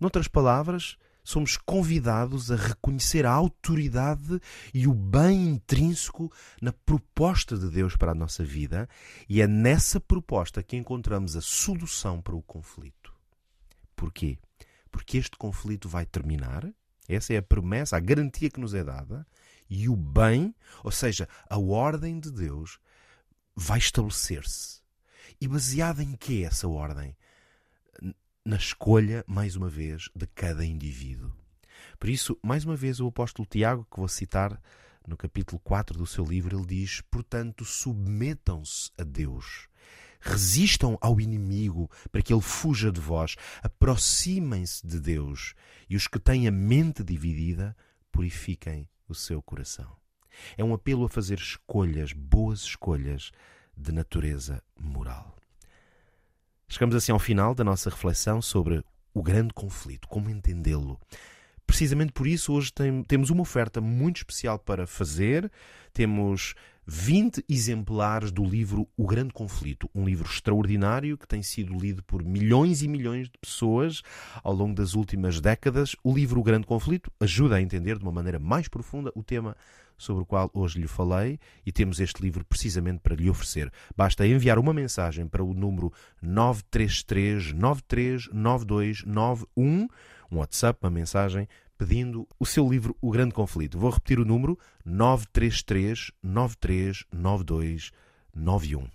Noutras 0.00 0.28
palavras, 0.28 0.96
somos 1.28 1.58
convidados 1.58 2.50
a 2.50 2.56
reconhecer 2.56 3.26
a 3.26 3.32
autoridade 3.32 4.40
e 4.72 4.86
o 4.86 4.94
bem 4.94 5.48
intrínseco 5.48 6.32
na 6.62 6.72
proposta 6.72 7.58
de 7.58 7.68
Deus 7.68 7.96
para 7.96 8.12
a 8.12 8.14
nossa 8.14 8.42
vida, 8.42 8.88
e 9.28 9.42
é 9.42 9.46
nessa 9.46 10.00
proposta 10.00 10.62
que 10.62 10.76
encontramos 10.76 11.36
a 11.36 11.42
solução 11.42 12.22
para 12.22 12.34
o 12.34 12.42
conflito. 12.42 13.12
Porquê? 13.94 14.38
Porque 14.90 15.18
este 15.18 15.36
conflito 15.36 15.86
vai 15.86 16.06
terminar, 16.06 16.66
essa 17.06 17.34
é 17.34 17.36
a 17.36 17.42
promessa, 17.42 17.96
a 17.96 18.00
garantia 18.00 18.48
que 18.48 18.60
nos 18.60 18.72
é 18.72 18.82
dada, 18.82 19.26
e 19.68 19.88
o 19.88 19.96
bem, 19.96 20.54
ou 20.82 20.90
seja, 20.90 21.28
a 21.48 21.58
ordem 21.58 22.18
de 22.18 22.30
Deus, 22.30 22.78
vai 23.54 23.78
estabelecer-se. 23.78 24.80
E 25.40 25.46
baseada 25.46 26.02
em 26.02 26.16
que 26.16 26.44
essa 26.44 26.66
ordem? 26.68 27.16
Na 28.44 28.56
escolha, 28.56 29.24
mais 29.26 29.56
uma 29.56 29.68
vez, 29.68 30.08
de 30.14 30.26
cada 30.26 30.64
indivíduo. 30.64 31.32
Por 31.98 32.08
isso, 32.08 32.38
mais 32.42 32.64
uma 32.64 32.76
vez, 32.76 33.00
o 33.00 33.08
apóstolo 33.08 33.46
Tiago, 33.46 33.86
que 33.90 33.98
vou 33.98 34.08
citar 34.08 34.60
no 35.06 35.16
capítulo 35.16 35.60
4 35.60 35.98
do 35.98 36.06
seu 36.06 36.24
livro, 36.24 36.58
ele 36.58 36.66
diz: 36.66 37.00
Portanto, 37.02 37.64
submetam-se 37.64 38.90
a 38.98 39.04
Deus 39.04 39.68
Resistam 40.20 40.98
ao 41.00 41.20
inimigo 41.20 41.90
para 42.10 42.22
que 42.22 42.32
ele 42.32 42.42
fuja 42.42 42.90
de 42.90 43.00
vós. 43.00 43.36
Aproximem-se 43.62 44.86
de 44.86 45.00
Deus. 45.00 45.54
E 45.88 45.96
os 45.96 46.06
que 46.06 46.18
têm 46.18 46.48
a 46.48 46.50
mente 46.50 47.04
dividida, 47.04 47.76
purifiquem 48.10 48.88
o 49.08 49.14
seu 49.14 49.42
coração. 49.42 49.96
É 50.56 50.64
um 50.64 50.74
apelo 50.74 51.04
a 51.04 51.08
fazer 51.08 51.38
escolhas, 51.38 52.12
boas 52.12 52.60
escolhas, 52.60 53.30
de 53.76 53.92
natureza 53.92 54.62
moral. 54.78 55.36
Chegamos 56.68 56.94
assim 56.94 57.12
ao 57.12 57.18
final 57.18 57.54
da 57.54 57.64
nossa 57.64 57.88
reflexão 57.88 58.42
sobre 58.42 58.84
o 59.14 59.22
grande 59.22 59.54
conflito, 59.54 60.06
como 60.08 60.28
entendê-lo. 60.28 61.00
Precisamente 61.66 62.12
por 62.12 62.26
isso, 62.26 62.52
hoje 62.52 62.72
tem, 62.72 63.02
temos 63.04 63.30
uma 63.30 63.42
oferta 63.42 63.80
muito 63.80 64.18
especial 64.18 64.58
para 64.58 64.86
fazer. 64.86 65.50
Temos 65.92 66.54
20 66.90 67.44
exemplares 67.50 68.32
do 68.32 68.42
livro 68.42 68.88
O 68.96 69.06
Grande 69.06 69.34
Conflito, 69.34 69.90
um 69.94 70.06
livro 70.06 70.26
extraordinário 70.26 71.18
que 71.18 71.28
tem 71.28 71.42
sido 71.42 71.78
lido 71.78 72.02
por 72.02 72.24
milhões 72.24 72.82
e 72.82 72.88
milhões 72.88 73.28
de 73.28 73.36
pessoas 73.38 74.00
ao 74.42 74.54
longo 74.54 74.74
das 74.74 74.94
últimas 74.94 75.38
décadas. 75.38 75.94
O 76.02 76.14
livro 76.14 76.40
O 76.40 76.42
Grande 76.42 76.66
Conflito 76.66 77.12
ajuda 77.20 77.56
a 77.56 77.60
entender 77.60 77.98
de 77.98 78.04
uma 78.04 78.10
maneira 78.10 78.38
mais 78.38 78.68
profunda 78.68 79.12
o 79.14 79.22
tema 79.22 79.54
sobre 79.98 80.22
o 80.22 80.26
qual 80.26 80.50
hoje 80.54 80.80
lhe 80.80 80.88
falei 80.88 81.38
e 81.66 81.70
temos 81.70 82.00
este 82.00 82.22
livro 82.22 82.42
precisamente 82.42 83.00
para 83.00 83.14
lhe 83.14 83.28
oferecer. 83.28 83.70
Basta 83.94 84.26
enviar 84.26 84.58
uma 84.58 84.72
mensagem 84.72 85.28
para 85.28 85.44
o 85.44 85.52
número 85.52 85.92
933 86.22 87.52
939291, 87.52 89.88
um 90.32 90.38
WhatsApp, 90.38 90.78
uma 90.82 90.90
mensagem 90.90 91.46
pedindo 91.78 92.26
o 92.38 92.44
seu 92.44 92.68
livro 92.68 92.96
O 93.00 93.10
Grande 93.12 93.32
Conflito. 93.32 93.78
Vou 93.78 93.90
repetir 93.90 94.18
o 94.18 94.24
número 94.24 94.58
933 94.84 96.10
9392 96.22 97.92
91. 98.34 98.88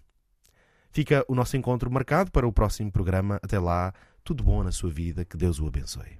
Fica 0.91 1.25
o 1.27 1.33
nosso 1.33 1.57
encontro 1.57 1.89
marcado 1.89 2.29
para 2.29 2.47
o 2.47 2.53
próximo 2.53 2.91
programa. 2.91 3.39
Até 3.41 3.57
lá, 3.57 3.93
tudo 4.23 4.43
bom 4.43 4.61
na 4.61 4.71
sua 4.71 4.91
vida, 4.91 5.25
que 5.25 5.35
Deus 5.35 5.59
o 5.59 5.65
abençoe. 5.65 6.19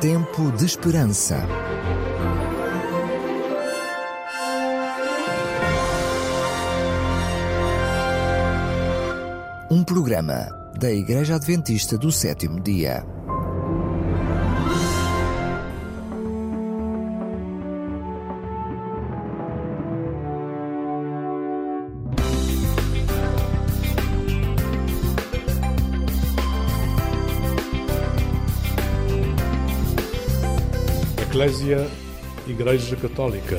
Tempo 0.00 0.50
de 0.52 0.64
Esperança. 0.64 1.46
Um 9.70 9.84
programa 9.84 10.48
da 10.78 10.90
Igreja 10.92 11.36
Adventista 11.36 11.96
do 11.96 12.10
Sétimo 12.10 12.60
Dia. 12.60 13.04
Eclésia 31.32 31.90
Igreja 32.46 32.94
Católica. 32.94 33.56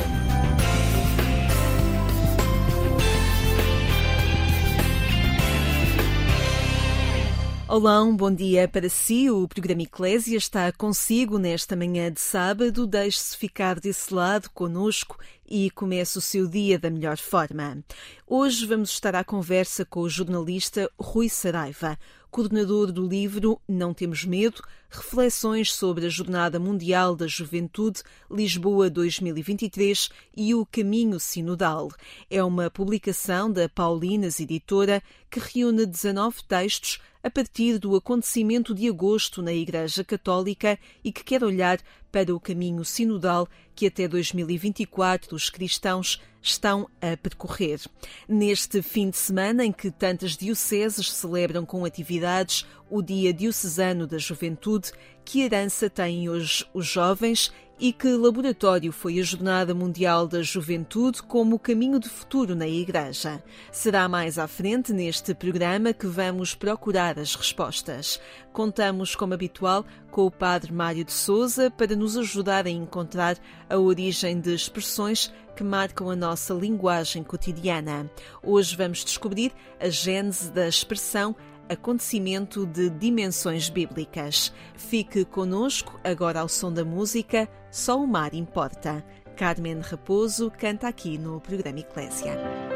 Olá, 7.68 8.04
um 8.04 8.16
bom 8.16 8.32
dia 8.32 8.68
para 8.68 8.88
si. 8.90 9.32
O 9.32 9.48
programa 9.48 9.82
Eclésia 9.82 10.38
está 10.38 10.72
consigo 10.72 11.40
nesta 11.40 11.76
manhã 11.76 12.12
de 12.12 12.22
sábado. 12.22 12.86
Deixe-se 12.86 13.36
ficar 13.36 13.80
desse 13.80 14.14
lado 14.14 14.52
conosco 14.52 15.18
e 15.50 15.72
comece 15.72 16.20
o 16.20 16.22
seu 16.22 16.48
dia 16.48 16.78
da 16.78 16.92
melhor 16.92 17.18
forma. 17.18 17.84
Hoje 18.28 18.68
vamos 18.68 18.92
estar 18.92 19.16
à 19.16 19.24
conversa 19.24 19.84
com 19.84 20.02
o 20.02 20.10
jornalista 20.10 20.88
Rui 20.96 21.28
Saraiva, 21.28 21.98
coordenador 22.34 22.92
do 22.92 23.08
livro 23.08 23.62
Não 23.70 23.94
Temos 23.94 24.26
Medo 24.26 24.64
Reflexões 24.90 25.72
sobre 25.72 26.08
a 26.08 26.10
Jornada 26.10 26.60
Mundial 26.60 27.16
da 27.16 27.28
Juventude 27.28 28.02
Lisboa 28.30 28.90
2023 28.90 30.10
e 30.36 30.56
o 30.56 30.66
Caminho 30.66 31.20
Sinodal. 31.20 31.92
É 32.32 32.44
uma 32.44 32.72
publicação 32.72 33.52
da 33.52 33.70
Paulinas 33.70 34.40
Editora 34.40 35.04
que 35.30 35.40
reúne 35.40 35.86
19 35.86 36.44
textos 36.48 37.00
a 37.24 37.30
partir 37.30 37.78
do 37.78 37.96
acontecimento 37.96 38.74
de 38.74 38.90
agosto 38.90 39.42
na 39.44 39.54
Igreja 39.54 40.04
Católica 40.04 40.80
e 41.04 41.12
que 41.12 41.24
quer 41.24 41.44
olhar 41.44 41.80
para 42.14 42.34
o 42.34 42.40
caminho 42.40 42.86
sinodal 42.86 43.50
que 43.76 43.88
até 43.88 44.08
2024 44.08 45.36
os 45.36 45.50
cristãos 45.50 46.22
estão 46.44 46.88
a 47.02 47.18
percorrer. 47.18 47.80
Neste 48.28 48.84
fim 48.84 49.10
de 49.10 49.18
semana 49.18 49.66
em 49.66 49.72
que 49.72 49.90
tantas 49.90 50.38
dioceses 50.38 51.12
celebram 51.12 51.66
com 51.66 51.84
atividades 51.84 52.68
o 52.88 53.02
Dia 53.02 53.34
Diocesano 53.34 54.06
da 54.06 54.20
Juventude, 54.20 54.92
que 55.26 55.42
herança 55.42 55.90
têm 55.90 56.30
hoje 56.30 56.64
os 56.72 56.86
jovens 56.86 57.52
e 57.84 57.92
que 57.92 58.08
laboratório 58.08 58.94
foi 58.94 59.20
a 59.20 59.24
Jornada 59.24 59.76
Mundial 59.76 60.26
da 60.26 60.42
Juventude 60.42 61.22
como 61.22 61.60
caminho 61.60 62.00
de 62.00 62.08
futuro 62.08 62.56
na 62.56 62.66
Igreja? 62.66 63.44
Será 63.74 64.08
mais 64.08 64.40
à 64.40 64.48
frente 64.48 64.94
neste 64.94 65.36
programa 65.36 65.92
que 65.92 66.08
vamos 66.08 66.56
procurar 66.56 67.20
as 67.20 67.36
respostas. 67.36 68.22
Contamos, 68.54 69.18
como 69.18 69.34
habitual, 69.34 69.86
com 70.10 70.26
o 70.26 70.32
Padre 70.32 70.72
Mário 70.72 71.04
de 71.04 71.12
Souza 71.12 71.70
para 71.70 71.94
nos 71.94 72.16
ajudar 72.16 72.68
a 72.68 72.70
encontrar 72.70 73.36
a 73.70 73.78
origem 73.78 74.40
de 74.40 74.56
expressões 74.56 75.30
que 75.54 75.64
marcam 75.64 76.10
a 76.10 76.16
nossa 76.16 76.54
linguagem 76.54 77.22
cotidiana. 77.22 78.10
Hoje 78.42 78.78
vamos 78.78 79.04
descobrir 79.04 79.52
a 79.78 79.90
gênese 79.90 80.50
da 80.50 80.70
expressão 80.70 81.36
acontecimento 81.70 82.66
de 82.66 82.90
dimensões 82.90 83.70
bíblicas. 83.70 84.54
Fique 84.76 85.26
conosco 85.26 86.00
agora 86.04 86.42
ao 86.42 86.50
som 86.50 86.72
da 86.72 86.86
música 86.86 87.48
Só 87.72 88.00
o 88.00 88.08
Mar 88.08 88.34
Importa. 88.34 89.04
Carmen 89.36 89.80
Raposo 89.80 90.52
canta 90.52 90.88
aqui 90.88 91.18
no 91.18 91.42
programa 91.42 91.80
Eclésia. 91.80 92.73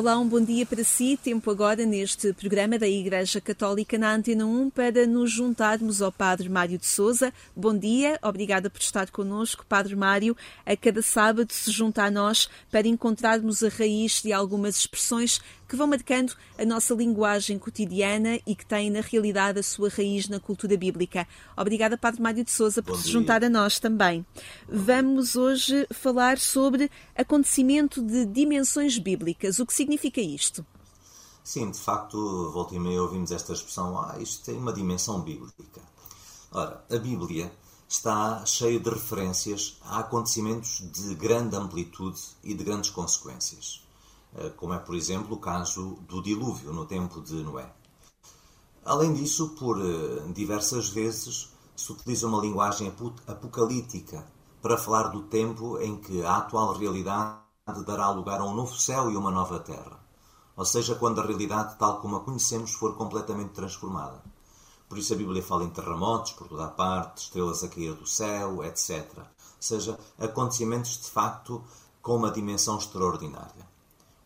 Olá, 0.00 0.18
um 0.18 0.26
bom 0.26 0.40
dia 0.40 0.64
para 0.64 0.82
si. 0.82 1.14
Tempo 1.14 1.50
agora 1.50 1.84
neste 1.84 2.32
programa 2.32 2.78
da 2.78 2.88
Igreja 2.88 3.38
Católica 3.38 3.98
na 3.98 4.14
Antena 4.14 4.46
1 4.46 4.70
para 4.70 5.06
nos 5.06 5.30
juntarmos 5.30 6.00
ao 6.00 6.10
Padre 6.10 6.48
Mário 6.48 6.78
de 6.78 6.86
Souza. 6.86 7.30
Bom 7.54 7.76
dia, 7.76 8.18
obrigada 8.22 8.70
por 8.70 8.80
estar 8.80 9.10
connosco, 9.10 9.66
Padre 9.68 9.94
Mário. 9.94 10.34
A 10.64 10.74
cada 10.74 11.02
sábado 11.02 11.52
se 11.52 11.70
junta 11.70 12.02
a 12.02 12.10
nós 12.10 12.48
para 12.70 12.88
encontrarmos 12.88 13.62
a 13.62 13.68
raiz 13.68 14.22
de 14.22 14.32
algumas 14.32 14.78
expressões 14.78 15.38
que 15.70 15.76
vão 15.76 15.86
marcando 15.86 16.34
a 16.58 16.64
nossa 16.64 16.92
linguagem 16.94 17.56
cotidiana 17.56 18.40
e 18.44 18.56
que 18.56 18.66
têm, 18.66 18.90
na 18.90 19.00
realidade, 19.00 19.60
a 19.60 19.62
sua 19.62 19.88
raiz 19.88 20.28
na 20.28 20.40
cultura 20.40 20.76
bíblica. 20.76 21.28
Obrigada, 21.56 21.96
Padre 21.96 22.20
Mário 22.20 22.44
de 22.44 22.50
Souza, 22.50 22.82
por 22.82 22.96
Bom 22.96 22.98
se 22.98 23.04
dia. 23.04 23.12
juntar 23.12 23.44
a 23.44 23.48
nós 23.48 23.78
também. 23.78 24.26
Vamos 24.68 25.36
hoje 25.36 25.86
falar 25.92 26.38
sobre 26.38 26.90
acontecimento 27.16 28.02
de 28.02 28.26
dimensões 28.26 28.98
bíblicas. 28.98 29.60
O 29.60 29.66
que 29.66 29.72
significa 29.72 30.20
isto? 30.20 30.66
Sim, 31.44 31.70
de 31.70 31.78
facto, 31.78 32.50
volta 32.50 32.74
e 32.74 32.80
meia 32.80 33.00
ouvimos 33.00 33.30
esta 33.30 33.52
expressão, 33.52 33.96
ah, 33.96 34.16
isto 34.18 34.44
tem 34.44 34.56
uma 34.56 34.72
dimensão 34.72 35.20
bíblica. 35.20 35.80
Ora, 36.50 36.84
a 36.90 36.98
Bíblia 36.98 37.50
está 37.88 38.44
cheia 38.44 38.80
de 38.80 38.90
referências 38.90 39.78
a 39.82 40.00
acontecimentos 40.00 40.82
de 40.92 41.14
grande 41.14 41.54
amplitude 41.54 42.20
e 42.42 42.54
de 42.54 42.64
grandes 42.64 42.90
consequências. 42.90 43.88
Eh, 44.36 44.50
como 44.50 44.74
é, 44.74 44.78
por 44.78 44.94
exemplo, 44.94 45.36
o 45.36 45.40
caso 45.40 45.98
do 46.08 46.22
dilúvio 46.22 46.72
no 46.72 46.86
tempo 46.86 47.20
de 47.20 47.34
Noé. 47.42 47.72
Além 48.84 49.12
disso, 49.12 49.50
por 49.50 49.78
eh, 49.80 50.32
diversas 50.32 50.88
vezes 50.88 51.52
se 51.76 51.92
utiliza 51.92 52.26
uma 52.26 52.40
linguagem 52.40 52.92
apocalíptica 53.26 54.26
para 54.62 54.76
falar 54.76 55.08
do 55.08 55.22
tempo 55.22 55.78
em 55.78 55.96
que 55.96 56.22
a 56.22 56.36
atual 56.36 56.74
realidade 56.74 57.40
dará 57.86 58.10
lugar 58.10 58.40
a 58.40 58.44
um 58.44 58.54
novo 58.54 58.74
céu 58.76 59.10
e 59.10 59.16
uma 59.16 59.30
nova 59.30 59.58
terra. 59.60 59.98
Ou 60.56 60.64
seja, 60.64 60.94
quando 60.94 61.20
a 61.20 61.24
realidade, 61.24 61.78
tal 61.78 62.00
como 62.00 62.16
a 62.16 62.20
conhecemos, 62.20 62.74
for 62.74 62.94
completamente 62.94 63.52
transformada. 63.52 64.22
Por 64.88 64.98
isso 64.98 65.14
a 65.14 65.16
Bíblia 65.16 65.42
fala 65.42 65.64
em 65.64 65.70
terremotos 65.70 66.32
por 66.32 66.48
toda 66.48 66.64
a 66.66 66.68
parte, 66.68 67.22
estrelas 67.22 67.62
a 67.62 67.68
cair 67.68 67.94
do 67.94 68.06
céu, 68.06 68.62
etc. 68.64 69.08
Ou 69.18 69.24
seja, 69.58 69.98
acontecimentos 70.18 70.98
de 70.98 71.10
facto 71.10 71.64
com 72.02 72.16
uma 72.16 72.30
dimensão 72.30 72.76
extraordinária. 72.76 73.69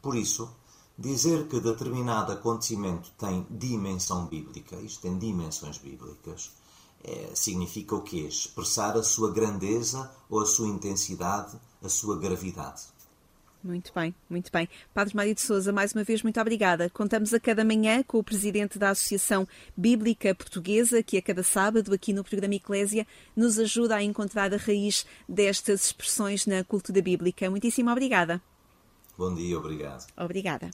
Por 0.05 0.17
isso, 0.17 0.55
dizer 0.99 1.49
que 1.49 1.59
determinado 1.59 2.31
acontecimento 2.31 3.11
tem 3.17 3.47
dimensão 3.49 4.27
bíblica, 4.27 4.77
isto 4.77 5.01
tem 5.01 5.17
dimensões 5.17 5.79
bíblicas, 5.79 6.51
é, 7.03 7.31
significa 7.35 7.95
o 7.95 8.03
quê? 8.03 8.19
Expressar 8.19 8.99
a 8.99 9.03
sua 9.03 9.33
grandeza 9.33 10.15
ou 10.29 10.43
a 10.43 10.47
sua 10.47 10.69
intensidade, 10.69 11.59
a 11.83 11.89
sua 11.89 12.19
gravidade. 12.19 12.83
Muito 13.63 13.95
bem, 13.95 14.15
muito 14.29 14.53
bem. 14.53 14.69
Padre 14.93 15.17
Mário 15.17 15.35
de 15.35 15.41
Souza, 15.41 15.73
mais 15.73 15.95
uma 15.95 16.05
vez, 16.05 16.23
muito 16.23 16.39
obrigada. 16.39 16.91
Contamos 16.91 17.33
a 17.33 17.41
cada 17.41 17.65
manhã 17.65 18.03
com 18.03 18.19
o 18.19 18.23
presidente 18.23 18.79
da 18.79 18.91
Associação 18.91 19.49
Bíblica 19.75 20.35
Portuguesa, 20.35 21.03
que 21.03 21.17
a 21.17 21.23
cada 21.23 21.43
sábado, 21.43 21.95
aqui 21.95 22.13
no 22.13 22.23
programa 22.23 22.57
Eclésia, 22.57 23.07
nos 23.35 23.59
ajuda 23.59 23.97
a 23.97 24.03
encontrar 24.03 24.53
a 24.53 24.59
raiz 24.59 25.07
destas 25.27 25.87
expressões 25.87 26.45
na 26.45 26.63
cultura 26.63 27.01
bíblica. 27.01 27.49
Muitíssimo 27.49 27.91
obrigada. 27.91 28.43
Bom 29.17 29.35
dia, 29.35 29.57
obrigado. 29.57 30.07
Obrigada. 30.17 30.71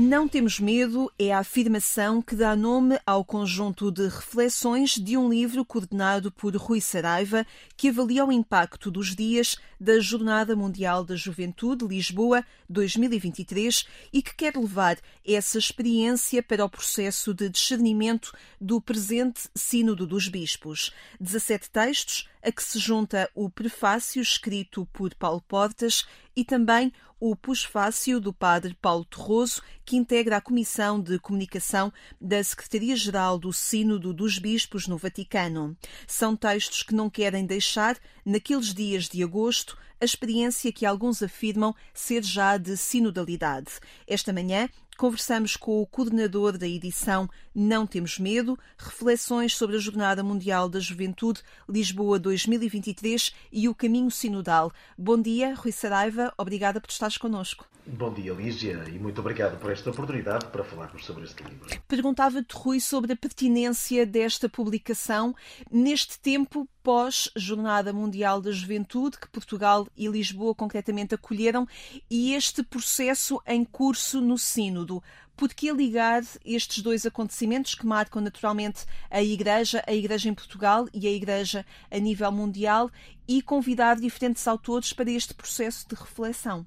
Não 0.00 0.28
temos 0.28 0.60
medo 0.60 1.12
é 1.18 1.32
a 1.32 1.40
afirmação 1.40 2.22
que 2.22 2.36
dá 2.36 2.54
nome 2.54 3.00
ao 3.04 3.24
conjunto 3.24 3.90
de 3.90 4.06
reflexões 4.06 4.92
de 4.92 5.16
um 5.16 5.28
livro 5.28 5.64
coordenado 5.64 6.30
por 6.30 6.54
Rui 6.54 6.80
Saraiva, 6.80 7.44
que 7.76 7.88
avalia 7.88 8.24
o 8.24 8.30
impacto 8.30 8.92
dos 8.92 9.16
dias 9.16 9.56
da 9.80 9.98
Jornada 9.98 10.54
Mundial 10.54 11.02
da 11.02 11.16
Juventude 11.16 11.84
Lisboa 11.84 12.44
2023 12.68 13.88
e 14.12 14.22
que 14.22 14.36
quer 14.36 14.56
levar 14.56 14.98
essa 15.26 15.58
experiência 15.58 16.44
para 16.44 16.64
o 16.64 16.70
processo 16.70 17.34
de 17.34 17.48
discernimento 17.48 18.32
do 18.60 18.80
presente 18.80 19.48
Sínodo 19.52 20.06
dos 20.06 20.28
Bispos. 20.28 20.92
17 21.18 21.70
textos 21.70 22.28
a 22.42 22.52
que 22.52 22.62
se 22.62 22.78
junta 22.78 23.30
o 23.34 23.50
prefácio 23.50 24.22
escrito 24.22 24.86
por 24.92 25.14
Paulo 25.14 25.42
Portas 25.42 26.06
e 26.34 26.44
também 26.44 26.92
o 27.20 27.34
pós-fácio 27.34 28.20
do 28.20 28.32
padre 28.32 28.74
Paulo 28.80 29.04
Torroso, 29.04 29.60
que 29.84 29.96
integra 29.96 30.36
a 30.36 30.40
Comissão 30.40 31.00
de 31.00 31.18
Comunicação 31.18 31.92
da 32.20 32.42
Secretaria-Geral 32.42 33.38
do 33.38 33.52
Sínodo 33.52 34.12
dos 34.12 34.38
Bispos 34.38 34.86
no 34.86 34.96
Vaticano. 34.96 35.76
São 36.06 36.36
textos 36.36 36.82
que 36.82 36.94
não 36.94 37.10
querem 37.10 37.44
deixar, 37.44 37.98
naqueles 38.24 38.72
dias 38.72 39.08
de 39.08 39.22
agosto, 39.22 39.76
a 40.00 40.04
experiência 40.04 40.72
que 40.72 40.86
alguns 40.86 41.22
afirmam 41.22 41.74
ser 41.92 42.22
já 42.22 42.56
de 42.56 42.76
sinodalidade. 42.76 43.72
Esta 44.06 44.32
manhã 44.32 44.68
conversamos 44.98 45.56
com 45.56 45.80
o 45.80 45.86
coordenador 45.86 46.58
da 46.58 46.66
edição 46.66 47.30
Não 47.54 47.86
Temos 47.86 48.18
Medo, 48.18 48.58
reflexões 48.76 49.56
sobre 49.56 49.76
a 49.76 49.78
Jornada 49.78 50.24
Mundial 50.24 50.68
da 50.68 50.80
Juventude 50.80 51.40
Lisboa 51.68 52.18
2023 52.18 53.32
e 53.52 53.68
o 53.68 53.74
caminho 53.76 54.10
sinodal. 54.10 54.72
Bom 54.98 55.22
dia, 55.22 55.54
Rui 55.54 55.70
Saraiva, 55.70 56.34
obrigada 56.36 56.80
por 56.80 56.90
estares 56.90 57.16
connosco. 57.16 57.64
Bom 57.90 58.12
dia, 58.12 58.34
Lígia, 58.34 58.84
e 58.86 58.98
muito 58.98 59.18
obrigado 59.20 59.58
por 59.58 59.70
esta 59.72 59.88
oportunidade 59.88 60.44
para 60.46 60.62
falarmos 60.62 61.06
sobre 61.06 61.24
este 61.24 61.42
livro. 61.42 61.66
Perguntava-te, 61.88 62.54
Rui, 62.54 62.80
sobre 62.80 63.14
a 63.14 63.16
pertinência 63.16 64.04
desta 64.04 64.46
publicação 64.46 65.34
neste 65.70 66.18
tempo 66.20 66.68
pós-Jornada 66.82 67.92
Mundial 67.92 68.42
da 68.42 68.50
Juventude, 68.50 69.18
que 69.18 69.28
Portugal 69.28 69.86
e 69.96 70.06
Lisboa 70.06 70.54
concretamente 70.54 71.14
acolheram, 71.14 71.66
e 72.10 72.34
este 72.34 72.62
processo 72.62 73.40
em 73.46 73.64
curso 73.64 74.20
no 74.20 74.36
Sínodo. 74.36 74.87
Por 75.36 75.48
que 75.54 75.72
ligar 75.72 76.22
estes 76.44 76.82
dois 76.82 77.06
acontecimentos 77.06 77.74
que 77.74 77.86
marcam 77.86 78.20
naturalmente 78.20 78.84
a 79.10 79.22
Igreja, 79.22 79.82
a 79.86 79.92
Igreja 79.92 80.28
em 80.28 80.34
Portugal 80.34 80.86
e 80.92 81.06
a 81.06 81.10
Igreja 81.10 81.64
a 81.90 81.98
nível 81.98 82.32
mundial, 82.32 82.90
e 83.26 83.42
convidar 83.42 83.96
diferentes 83.96 84.46
autores 84.48 84.92
para 84.92 85.10
este 85.10 85.34
processo 85.34 85.86
de 85.88 85.94
reflexão? 85.94 86.66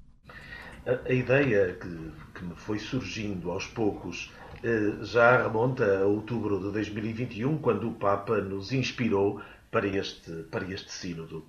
A, 0.86 1.08
a 1.08 1.12
ideia 1.12 1.74
que, 1.74 2.12
que 2.38 2.44
me 2.44 2.54
foi 2.56 2.78
surgindo 2.78 3.50
aos 3.50 3.66
poucos 3.66 4.32
eh, 4.64 5.04
já 5.04 5.42
remonta 5.42 6.02
a 6.02 6.06
outubro 6.06 6.58
de 6.58 6.70
2021, 6.70 7.58
quando 7.58 7.88
o 7.88 7.94
Papa 7.94 8.40
nos 8.40 8.72
inspirou 8.72 9.40
para 9.72 9.88
este, 9.88 10.30
para 10.50 10.64
este 10.72 10.92
sínodo. 10.92 11.44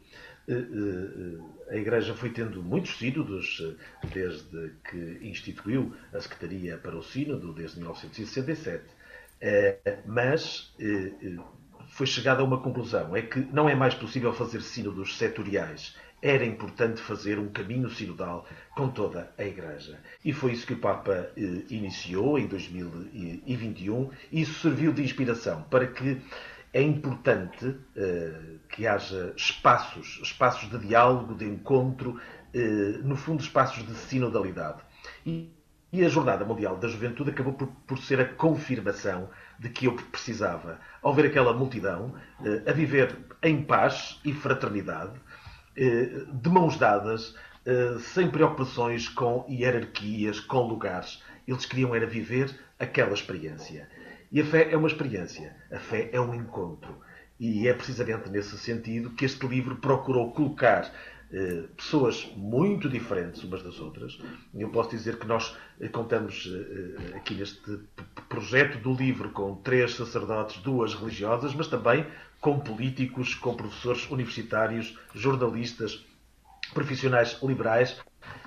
Eh, 0.47 0.53
eh, 0.53 1.73
a 1.73 1.75
Igreja 1.77 2.13
foi 2.13 2.29
tendo 2.29 2.61
muitos 2.61 2.97
sínodos 2.97 3.75
desde 4.13 4.71
que 4.89 5.19
instituiu 5.21 5.93
a 6.13 6.19
Secretaria 6.19 6.77
para 6.77 6.97
o 6.97 7.03
Sínodo, 7.03 7.53
desde 7.53 7.77
1967, 7.77 8.83
mas 10.05 10.73
foi 11.87 12.07
chegada 12.07 12.41
a 12.41 12.45
uma 12.45 12.59
conclusão: 12.59 13.15
é 13.15 13.21
que 13.21 13.39
não 13.39 13.69
é 13.69 13.75
mais 13.75 13.93
possível 13.93 14.33
fazer 14.33 14.61
sínodos 14.61 15.17
setoriais. 15.17 15.95
Era 16.21 16.45
importante 16.45 17.01
fazer 17.01 17.37
um 17.37 17.49
caminho 17.49 17.89
sinodal 17.89 18.47
com 18.75 18.87
toda 18.87 19.29
a 19.37 19.43
Igreja. 19.43 19.99
E 20.23 20.31
foi 20.31 20.53
isso 20.53 20.65
que 20.65 20.71
o 20.73 20.79
Papa 20.79 21.29
eh, 21.35 21.41
iniciou 21.69 22.39
em 22.39 22.47
2021 22.47 24.09
e 24.31 24.41
isso 24.41 24.61
serviu 24.61 24.93
de 24.93 25.03
inspiração 25.03 25.63
para 25.63 25.85
que 25.85 26.21
é 26.73 26.81
importante 26.81 27.75
eh, 27.95 28.57
que 28.67 28.87
haja 28.87 29.31
espaços, 29.37 30.19
espaços 30.23 30.67
de 30.71 30.79
diálogo, 30.79 31.35
de 31.35 31.45
encontro, 31.45 32.19
eh, 32.51 32.97
no 33.03 33.15
fundo, 33.15 33.43
espaços 33.43 33.85
de 33.85 33.93
sinodalidade. 33.93 34.81
E, 35.23 35.53
e 35.91 36.03
a 36.03 36.09
Jornada 36.09 36.43
Mundial 36.43 36.75
da 36.77 36.87
Juventude 36.87 37.29
acabou 37.29 37.53
por, 37.53 37.67
por, 37.85 37.99
ser 37.99 38.19
a 38.19 38.25
confirmação 38.25 39.29
de 39.59 39.69
que 39.69 39.85
eu 39.85 39.93
precisava, 39.93 40.79
ao 41.03 41.13
ver 41.13 41.27
aquela 41.27 41.53
multidão 41.53 42.15
eh, 42.43 42.63
a 42.67 42.73
viver 42.73 43.15
em 43.43 43.63
paz 43.63 44.19
e 44.25 44.33
fraternidade, 44.33 45.13
de 45.75 46.49
mãos 46.49 46.77
dadas, 46.77 47.35
sem 47.99 48.29
preocupações 48.29 49.09
com 49.09 49.43
hierarquias, 49.49 50.39
com 50.39 50.67
lugares. 50.67 51.23
Eles 51.47 51.65
queriam 51.65 51.95
era 51.95 52.05
viver 52.05 52.55
aquela 52.77 53.13
experiência. 53.13 53.89
E 54.33 54.41
a 54.41 54.45
fé 54.45 54.71
é 54.71 54.75
uma 54.75 54.87
experiência. 54.87 55.55
A 55.71 55.77
fé 55.77 56.09
é 56.11 56.19
um 56.19 56.33
encontro. 56.33 56.97
E 57.39 57.67
é 57.67 57.73
precisamente 57.73 58.31
nesse 58.31 58.57
sentido 58.57 59.11
que 59.11 59.25
este 59.25 59.45
livro 59.45 59.75
procurou 59.75 60.31
colocar 60.31 60.91
eh, 61.31 61.63
pessoas 61.77 62.31
muito 62.35 62.89
diferentes 62.89 63.43
umas 63.43 63.61
das 63.61 63.79
outras. 63.79 64.19
Eu 64.55 64.69
posso 64.69 64.89
dizer 64.89 65.19
que 65.19 65.27
nós 65.27 65.55
contamos 65.91 66.51
aqui 67.15 67.35
neste 67.35 67.79
projeto 68.27 68.79
do 68.79 68.93
livro 68.93 69.29
com 69.29 69.55
três 69.55 69.93
sacerdotes, 69.93 70.61
duas 70.63 70.95
religiosas, 70.95 71.53
mas 71.53 71.67
também 71.67 72.05
com 72.41 72.59
políticos, 72.59 73.35
com 73.35 73.55
professores 73.55 74.09
universitários, 74.09 74.97
jornalistas, 75.13 76.03
profissionais 76.73 77.39
liberais, 77.41 78.01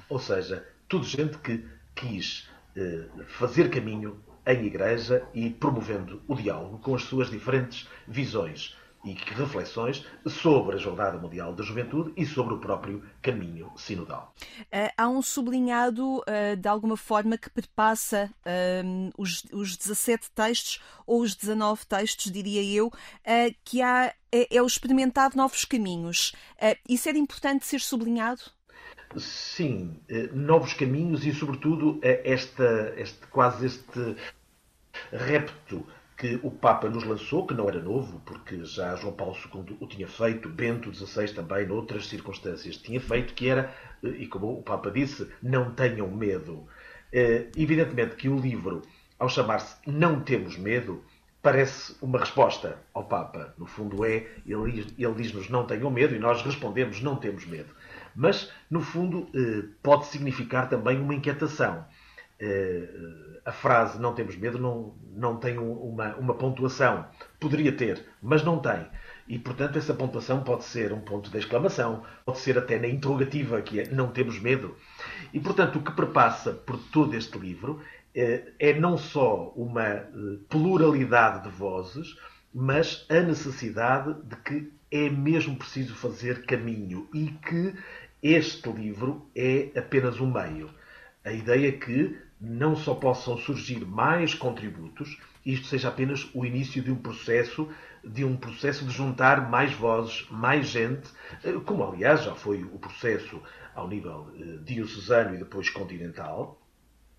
ou 0.09 0.19
seja, 0.19 0.67
tudo 0.89 1.05
gente 1.05 1.39
que 1.39 1.65
quis 1.95 2.49
eh, 2.77 3.07
fazer 3.27 3.71
caminho 3.71 4.21
em 4.47 4.65
igreja 4.65 5.27
e 5.35 5.51
promovendo 5.51 6.23
o 6.29 6.35
diálogo 6.35 6.79
com 6.79 6.95
as 6.95 7.03
suas 7.03 7.29
diferentes 7.29 7.89
visões. 8.07 8.77
e 9.07 9.13
reflexões 9.13 10.05
sobre 10.27 10.75
a 10.75 10.79
Jornada 10.79 11.17
Mundial 11.17 11.55
da 11.55 11.63
Juventude 11.63 12.13
e 12.17 12.27
sobre 12.27 12.55
o 12.55 12.59
próprio 12.59 13.05
caminho 13.23 13.71
sinodal. 13.77 14.35
Uh, 14.63 14.91
há 14.97 15.09
um 15.09 15.23
sublinhado, 15.23 16.19
uh, 16.19 16.57
de 16.59 16.69
alguma 16.69 16.97
forma, 16.97 17.39
que 17.39 17.49
perpassa 17.49 18.29
uh, 18.45 19.13
os, 19.17 19.45
os 19.53 19.77
17 19.77 20.29
textos, 20.33 20.81
ou 21.07 21.23
os 21.23 21.37
19 21.37 21.87
textos, 21.87 22.33
diria 22.33 22.63
eu, 22.65 22.91
que 23.65 23.81
há, 23.81 24.13
é, 24.33 24.57
é, 24.57 24.61
o 24.61 24.67
experimentar 24.67 25.37
novos 25.37 25.65
caminhos. 25.65 26.33
isso 26.89 27.09
era 27.09 27.17
importante 27.17 27.65
ser 27.65 27.81
sublinhado? 27.81 28.43
Sim, 29.17 30.01
novos 30.33 30.75
caminhos 30.75 31.25
e, 31.25 31.33
sobretudo, 31.33 32.01
esta, 32.03 32.93
este, 32.97 33.25
quase 33.29 33.67
este 33.67 34.17
repto 35.13 35.87
que 36.17 36.41
o 36.43 36.51
Papa 36.51 36.89
nos 36.89 37.05
lançou, 37.05 37.47
que 37.47 37.53
não 37.53 37.69
era 37.69 37.81
novo, 37.81 38.21
porque 38.25 38.65
já 38.65 38.97
João 38.97 39.13
Paulo 39.13 39.37
II 39.55 39.77
o 39.81 39.87
tinha 39.87 40.09
feito, 40.09 40.49
Bento 40.49 40.93
XVI 40.93 41.29
também, 41.35 41.67
noutras 41.67 42.07
circunstâncias, 42.07 42.79
tinha 42.79 43.01
feito, 43.01 43.35
que 43.35 43.49
era, 43.49 43.73
eh, 44.03 44.09
e 44.09 44.27
como 44.27 44.59
o 44.59 44.63
Papa 44.63 44.91
disse, 44.91 45.31
não 45.43 45.73
tenham 45.73 46.11
medo. 46.11 46.67
Eh, 47.13 47.47
evidentemente 47.57 48.17
que 48.17 48.29
o 48.29 48.39
livro, 48.39 48.83
ao 49.19 49.29
chamar-se 49.29 49.77
Não 49.87 50.21
Temos 50.21 50.57
Medo, 50.57 51.05
parece 51.43 51.95
uma 52.01 52.19
resposta 52.19 52.79
ao 52.95 53.05
Papa. 53.05 53.55
No 53.59 53.67
fundo 53.67 54.05
é, 54.05 54.27
ele, 54.47 54.87
ele 54.99 55.15
diz-nos 55.15 55.51
não 55.51 55.67
tenham 55.67 55.91
medo 55.91 56.15
e 56.15 56.19
nós 56.19 56.43
respondemos 56.43 57.03
não 57.03 57.17
temos 57.17 57.47
medo. 57.47 57.75
Mas, 58.15 58.51
no 58.71 58.81
fundo, 58.81 59.29
eh, 59.35 59.69
pode 59.83 60.07
significar 60.07 60.69
também 60.71 60.99
uma 60.99 61.15
inquietação 61.15 61.85
a 63.45 63.53
frase 63.53 64.01
não 64.01 64.15
temos 64.15 64.37
medo 64.37 64.59
não, 64.59 64.95
não 65.15 65.37
tem 65.37 65.57
uma, 65.57 66.15
uma 66.17 66.35
pontuação. 66.35 67.07
Poderia 67.41 67.73
ter, 67.73 68.05
mas 68.21 68.43
não 68.45 68.59
tem. 68.59 68.87
E, 69.29 69.39
portanto, 69.39 69.77
essa 69.77 69.95
pontuação 69.95 70.43
pode 70.43 70.65
ser 70.65 70.93
um 70.93 71.01
ponto 71.01 71.31
de 71.31 71.39
exclamação, 71.39 72.03
pode 72.25 72.39
ser 72.39 72.59
até 72.59 72.79
na 72.79 72.89
interrogativa, 72.89 73.61
que 73.61 73.81
é 73.81 73.89
não 73.89 74.09
temos 74.09 74.39
medo. 74.39 74.77
E, 75.33 75.41
portanto, 75.41 75.77
o 75.77 75.83
que 75.83 75.93
perpassa 75.93 76.53
por 76.53 76.79
todo 76.93 77.15
este 77.15 77.39
livro 77.39 77.81
é, 78.15 78.53
é 78.59 78.73
não 78.75 78.97
só 78.97 79.53
uma 79.57 79.85
eh, 79.85 80.09
pluralidade 80.49 81.45
de 81.45 81.51
vozes, 81.51 82.17
mas 82.55 83.05
a 83.09 83.21
necessidade 83.21 84.15
de 84.25 84.37
que 84.37 84.73
é 84.91 85.11
mesmo 85.11 85.57
preciso 85.57 85.95
fazer 85.95 86.47
caminho 86.47 87.09
e 87.13 87.27
que 87.27 87.75
este 88.23 88.71
livro 88.71 89.29
é 89.35 89.71
apenas 89.77 90.21
um 90.21 90.31
meio. 90.31 90.71
A 91.25 91.33
ideia 91.33 91.69
é 91.69 91.73
que 91.73 92.17
não 92.41 92.77
só 92.77 92.95
possam 92.95 93.37
surgir 93.39 93.85
mais 93.85 94.35
contributos, 94.35 95.19
isto 95.45 95.67
seja 95.67 95.89
apenas 95.89 96.29
o 96.35 96.45
início 96.45 96.83
de 96.83 96.91
um 96.91 96.97
processo, 96.97 97.69
de 98.05 98.25
um 98.25 98.37
processo 98.37 98.85
de 98.85 98.93
juntar 98.93 99.49
mais 99.49 99.73
vozes, 99.73 100.27
mais 100.31 100.67
gente, 100.67 101.09
eh, 101.43 101.53
como 101.65 101.85
aliás 101.85 102.25
já 102.25 102.35
foi 102.35 102.63
o 102.65 102.79
processo 102.79 103.41
ao 103.75 103.89
nível 103.89 104.31
eh, 104.39 104.59
diocesano 104.65 105.35
e 105.35 105.39
depois 105.39 105.71
continental, 105.71 106.61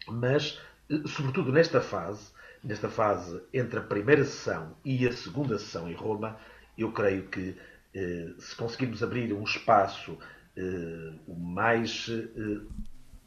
mas 0.08 0.60
eh, 0.90 1.02
sobretudo 1.08 1.52
nesta 1.52 1.82
fase, 1.82 2.32
nesta 2.64 2.90
fase 2.90 3.42
entre 3.54 3.80
a 3.80 3.84
primeira 3.84 4.24
sessão 4.26 4.76
e 4.84 5.08
a 5.08 5.12
segunda 5.12 5.58
sessão 5.58 5.90
em 5.90 5.96
Roma, 5.96 6.38
eu 6.78 6.92
creio 6.92 7.28
que 7.28 7.56
se 8.38 8.56
conseguirmos 8.56 9.02
abrir 9.02 9.34
um 9.34 9.44
espaço 9.44 10.20
o 11.26 11.34
mais 11.34 12.08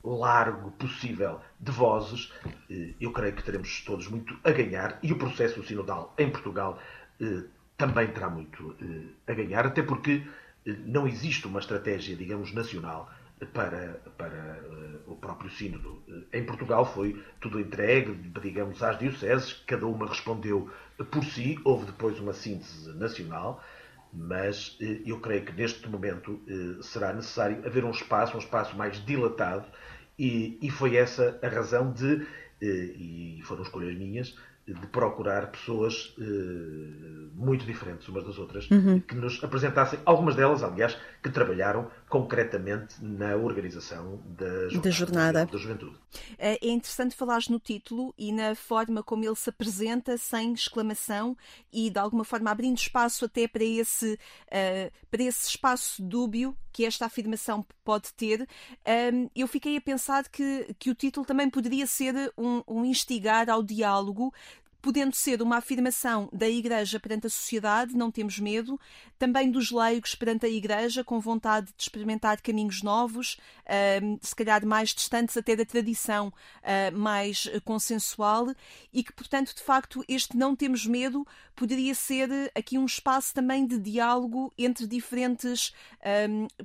largo 0.03 0.71
possível 0.73 1.41
de 1.59 1.71
vozes, 1.71 2.33
eh, 2.71 2.95
eu 3.01 3.13
creio 3.13 3.35
que 3.35 3.43
teremos 3.43 3.83
todos 3.83 4.09
muito 4.09 4.39
a 4.45 4.51
ganhar 4.51 4.99
e 5.03 5.13
o 5.13 5.19
processo 5.19 5.63
sinodal 5.65 6.15
em 6.19 6.31
Portugal 6.31 6.79
eh, 7.21 7.45
também 7.77 8.09
terá 8.09 8.31
muito 8.31 8.77
eh, 8.81 9.31
a 9.31 9.35
ganhar, 9.35 9.67
até 9.67 9.83
porque 9.83 10.27
não 10.85 11.07
existe 11.07 11.47
uma 11.47 11.59
estratégia, 11.59 12.15
digamos, 12.15 12.53
nacional 12.53 13.11
para, 13.55 13.99
para 14.19 14.61
o 15.07 15.17
próprio 15.17 15.51
sínodo. 15.51 16.03
Em 16.31 16.45
Portugal 16.45 16.85
foi 16.85 17.25
tudo 17.41 17.59
entregue, 17.59 18.13
digamos, 18.43 18.83
às 18.83 18.99
dioceses, 18.99 19.55
cada 19.67 19.87
uma 19.87 20.07
respondeu 20.07 20.71
por 21.11 21.25
si, 21.25 21.59
houve 21.65 21.87
depois 21.87 22.21
uma 22.21 22.35
síntese 22.35 22.93
nacional, 22.93 23.65
mas 24.13 24.77
eu 25.07 25.19
creio 25.19 25.47
que 25.47 25.53
neste 25.53 25.89
momento 25.89 26.39
será 26.83 27.15
necessário 27.15 27.67
haver 27.67 27.83
um 27.83 27.91
espaço, 27.91 28.37
um 28.37 28.41
espaço 28.41 28.77
mais 28.77 29.03
dilatado 29.07 29.67
e, 30.21 30.59
e 30.61 30.71
foi 30.71 30.97
essa 30.97 31.39
a 31.43 31.49
razão 31.49 31.91
de, 31.93 32.27
eh, 32.61 32.67
e 32.67 33.41
foram 33.43 33.63
escolhas 33.63 33.97
minhas, 33.97 34.37
de 34.67 34.87
procurar 34.89 35.51
pessoas 35.51 36.15
uh, 36.19 37.31
muito 37.35 37.65
diferentes 37.65 38.07
umas 38.07 38.25
das 38.25 38.39
outras, 38.39 38.71
uhum. 38.71 39.01
que 39.01 39.15
nos 39.17 39.43
apresentassem, 39.43 39.99
algumas 40.05 40.37
delas, 40.37 40.63
aliás, 40.63 40.97
que 41.23 41.31
trabalharam 41.31 41.91
concretamente 42.11 42.97
na 43.01 43.37
organização 43.37 44.21
da 44.27 44.69
jornada, 44.69 44.83
da, 44.83 44.91
jornada. 44.91 45.47
da 45.47 45.59
juventude. 45.59 45.97
É, 46.37 46.59
é 46.67 46.71
interessante 46.71 47.15
falares 47.15 47.49
no 47.49 47.61
título 47.61 48.13
e 48.19 48.33
na 48.33 48.57
forma 48.57 49.01
como 49.01 49.25
ele 49.25 49.37
se 49.37 49.49
apresenta, 49.49 50.19
sem 50.19 50.53
exclamação 50.53 51.37
e 51.73 51.89
de 51.89 51.99
alguma 52.01 52.25
forma 52.25 52.51
abrindo 52.51 52.77
espaço 52.77 53.25
até 53.25 53.47
para 53.47 53.63
esse, 53.63 54.15
uh, 54.15 54.93
para 55.09 55.23
esse 55.23 55.51
espaço 55.51 56.03
dúbio 56.03 56.57
que 56.73 56.85
esta 56.85 57.07
afirmação 57.07 57.65
pode 57.85 58.13
ter. 58.15 58.41
Um, 59.13 59.31
eu 59.35 59.47
fiquei 59.47 59.77
a 59.77 59.81
pensar 59.81 60.29
que, 60.29 60.75
que 60.81 60.91
o 60.91 60.95
título 60.97 61.25
também 61.25 61.49
poderia 61.49 61.87
ser 61.87 62.33
um, 62.37 62.63
um 62.67 62.85
instigar 62.85 63.49
ao 63.49 63.63
diálogo 63.63 64.35
podendo 64.83 65.15
ser 65.15 65.43
uma 65.43 65.57
afirmação 65.57 66.29
da 66.33 66.49
Igreja 66.49 66.99
perante 66.99 67.27
a 67.27 67.31
sociedade, 67.31 67.97
não 67.97 68.11
temos 68.11 68.39
medo, 68.39 68.81
também 69.19 69.51
dos 69.51 69.71
leigos 69.71 70.15
perante 70.15 70.47
a 70.47 70.49
Igreja, 70.49 71.05
com 71.05 71.21
vontade 71.21 71.69
de 71.77 71.83
experimentar 71.83 72.41
caminhos 72.41 72.83
novos, 72.83 73.39
se 74.21 74.35
calhar 74.35 74.65
mais 74.65 74.91
distantes 74.95 75.37
até 75.37 75.55
da 75.55 75.65
tradição 75.65 76.33
ah, 76.63 76.91
mais 76.91 77.49
consensual, 77.65 78.55
e 78.93 79.05
que, 79.05 79.13
portanto, 79.13 79.55
de 79.55 79.63
facto, 79.63 80.05
este 80.09 80.37
não 80.37 80.57
temos 80.57 80.87
medo 80.87 81.27
poderia 81.55 81.95
ser 81.95 82.51
aqui 82.55 82.79
um 82.79 82.87
espaço 82.87 83.35
também 83.35 83.67
de 83.67 83.79
diálogo 83.79 84.51
entre 84.57 84.87
diferentes 84.87 85.75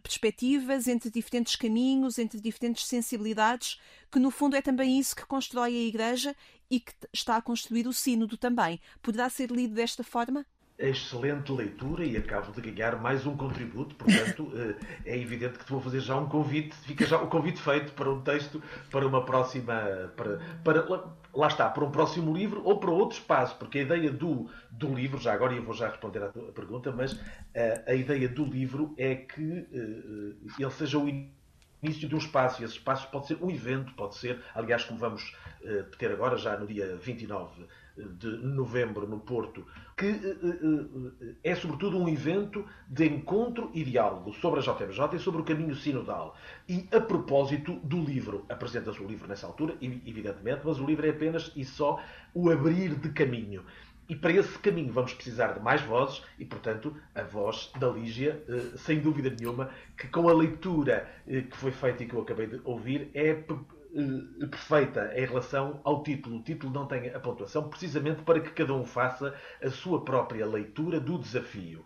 perspectivas, 0.02 0.88
entre 0.88 1.10
diferentes 1.10 1.56
caminhos, 1.58 2.18
entre 2.18 2.40
diferentes 2.40 2.86
sensibilidades, 2.86 3.80
que 4.10 4.20
no 4.20 4.32
fundo 4.32 4.56
é 4.56 4.62
também 4.62 4.98
isso 4.98 5.14
que 5.14 5.26
constrói 5.26 5.76
a 5.76 5.88
Igreja 5.88 6.36
e 6.70 6.80
que 6.80 6.94
está 7.14 7.38
a 7.38 7.42
construir 7.42 7.88
o 7.88 7.94
Sínodo 7.94 8.38
também. 8.38 8.80
Poderá 9.02 9.30
ser 9.30 9.52
lido 9.52 9.76
desta 9.76 10.04
forma? 10.04 10.46
Excelente 10.78 11.54
leitura 11.54 12.04
e 12.04 12.18
acabo 12.18 12.52
de 12.52 12.70
ganhar 12.70 13.00
mais 13.02 13.26
um 13.26 13.38
contributo, 13.38 13.96
portanto 13.96 14.52
eh, 14.60 14.76
é 15.06 15.18
evidente 15.18 15.58
que 15.58 15.64
te 15.64 15.72
vou 15.72 15.80
fazer 15.80 16.02
já 16.02 16.18
um 16.18 16.28
convite, 16.28 16.76
fica 16.76 17.06
já 17.06 17.18
o 17.18 17.28
convite 17.28 17.62
feito 17.62 17.94
para 17.94 18.12
um 18.12 18.20
texto, 18.22 18.62
para 18.92 19.08
uma 19.08 19.24
próxima, 19.24 20.12
para, 20.18 20.38
para, 20.66 20.86
lá 21.34 21.48
está, 21.48 21.70
para 21.70 21.86
um 21.86 21.92
próximo 21.92 22.36
livro 22.36 22.62
ou 22.66 22.78
para 22.78 22.92
outro 22.92 23.18
espaço, 23.18 23.56
porque 23.58 23.80
a 23.80 23.82
ideia 23.84 24.12
do, 24.12 24.50
do 24.70 24.94
livro, 24.94 25.18
já 25.18 25.34
agora 25.34 25.54
eu 25.54 25.64
vou 25.64 25.74
já 25.74 25.88
responder 25.88 26.22
à 26.22 26.28
tua 26.28 26.52
pergunta, 26.52 26.92
mas 26.92 27.14
a, 27.14 27.20
eh, 27.54 27.84
a 27.88 27.94
ideia 27.94 28.28
do 28.28 28.44
livro 28.44 28.94
é 28.98 29.16
que 29.16 29.42
uh, 29.42 30.36
ele 30.60 30.72
seja 30.72 30.98
o 31.00 31.08
início 31.08 31.45
de 31.94 32.14
um 32.14 32.18
espaço, 32.18 32.62
e 32.62 32.66
esse 32.66 32.76
espaço 32.76 33.10
pode 33.10 33.28
ser 33.28 33.38
um 33.42 33.50
evento, 33.50 33.94
pode 33.94 34.16
ser, 34.16 34.42
aliás, 34.54 34.84
como 34.84 35.00
vamos 35.00 35.36
uh, 35.62 35.84
ter 35.98 36.12
agora, 36.12 36.38
já 36.38 36.58
no 36.58 36.66
dia 36.68 36.96
29 36.96 37.66
de 37.98 38.28
novembro 38.28 39.08
no 39.08 39.20
Porto, 39.20 39.66
que 39.96 40.08
uh, 40.08 41.14
é 41.44 41.56
sobretudo 41.56 41.98
um 41.98 42.10
evento 42.10 42.66
de 42.88 43.06
encontro 43.06 43.72
e 43.74 43.84
diálogo 43.84 44.34
sobre 44.34 44.60
a 44.60 44.64
JMJ 44.64 45.16
e 45.16 45.20
sobre 45.20 45.42
o 45.42 45.46
caminho 45.46 45.76
sinodal. 45.76 46.36
E 46.68 46.88
a 46.92 47.00
propósito 47.00 47.76
do 47.84 48.02
livro, 48.02 48.46
apresenta-se 48.50 49.02
o 49.02 49.08
livro 49.08 49.28
nessa 49.28 49.48
altura, 49.48 49.76
evidentemente, 49.82 50.62
mas 50.66 50.80
o 50.80 50.86
livro 50.86 51.06
é 51.06 51.10
apenas 51.10 51.52
e 51.56 51.64
só 51.64 52.02
o 52.34 52.50
abrir 52.50 52.96
de 52.96 53.10
caminho. 53.10 53.64
E 54.08 54.16
para 54.16 54.32
esse 54.32 54.58
caminho 54.60 54.94
vamos 54.94 55.14
precisar 55.14 55.54
de 55.54 55.60
mais 55.60 55.82
vozes 55.82 56.22
e, 56.38 56.46
portanto, 56.46 56.96
a 57.16 57.24
voz 57.24 57.72
da 57.80 57.90
Lígia, 57.90 58.44
eh, 58.48 58.78
sem 58.78 59.00
dúvida 59.00 59.30
nenhuma, 59.32 59.72
que 59.98 60.08
com 60.08 60.30
a 60.30 60.34
leitura 60.34 61.10
eh, 61.28 61.42
que 61.42 61.58
foi 61.58 61.72
feita 61.72 62.04
e 62.04 62.08
que 62.08 62.14
eu 62.14 62.22
acabei 62.22 62.46
de 62.46 62.62
ouvir, 62.64 63.10
é 63.16 63.30
eh, 63.30 64.46
perfeita 64.48 65.12
em 65.16 65.26
relação 65.26 65.82
ao 65.84 66.04
título. 66.04 66.38
O 66.38 66.44
título 66.44 66.72
não 66.72 66.86
tem 66.86 67.10
a 67.10 67.20
pontuação, 67.20 67.68
precisamente 67.68 68.22
para 68.22 68.40
que 68.40 68.52
cada 68.52 68.74
um 68.76 68.86
faça 68.86 69.34
a 69.64 69.70
sua 69.72 70.06
própria 70.06 70.46
leitura 70.46 71.00
do 71.00 71.18
desafio. 71.18 71.84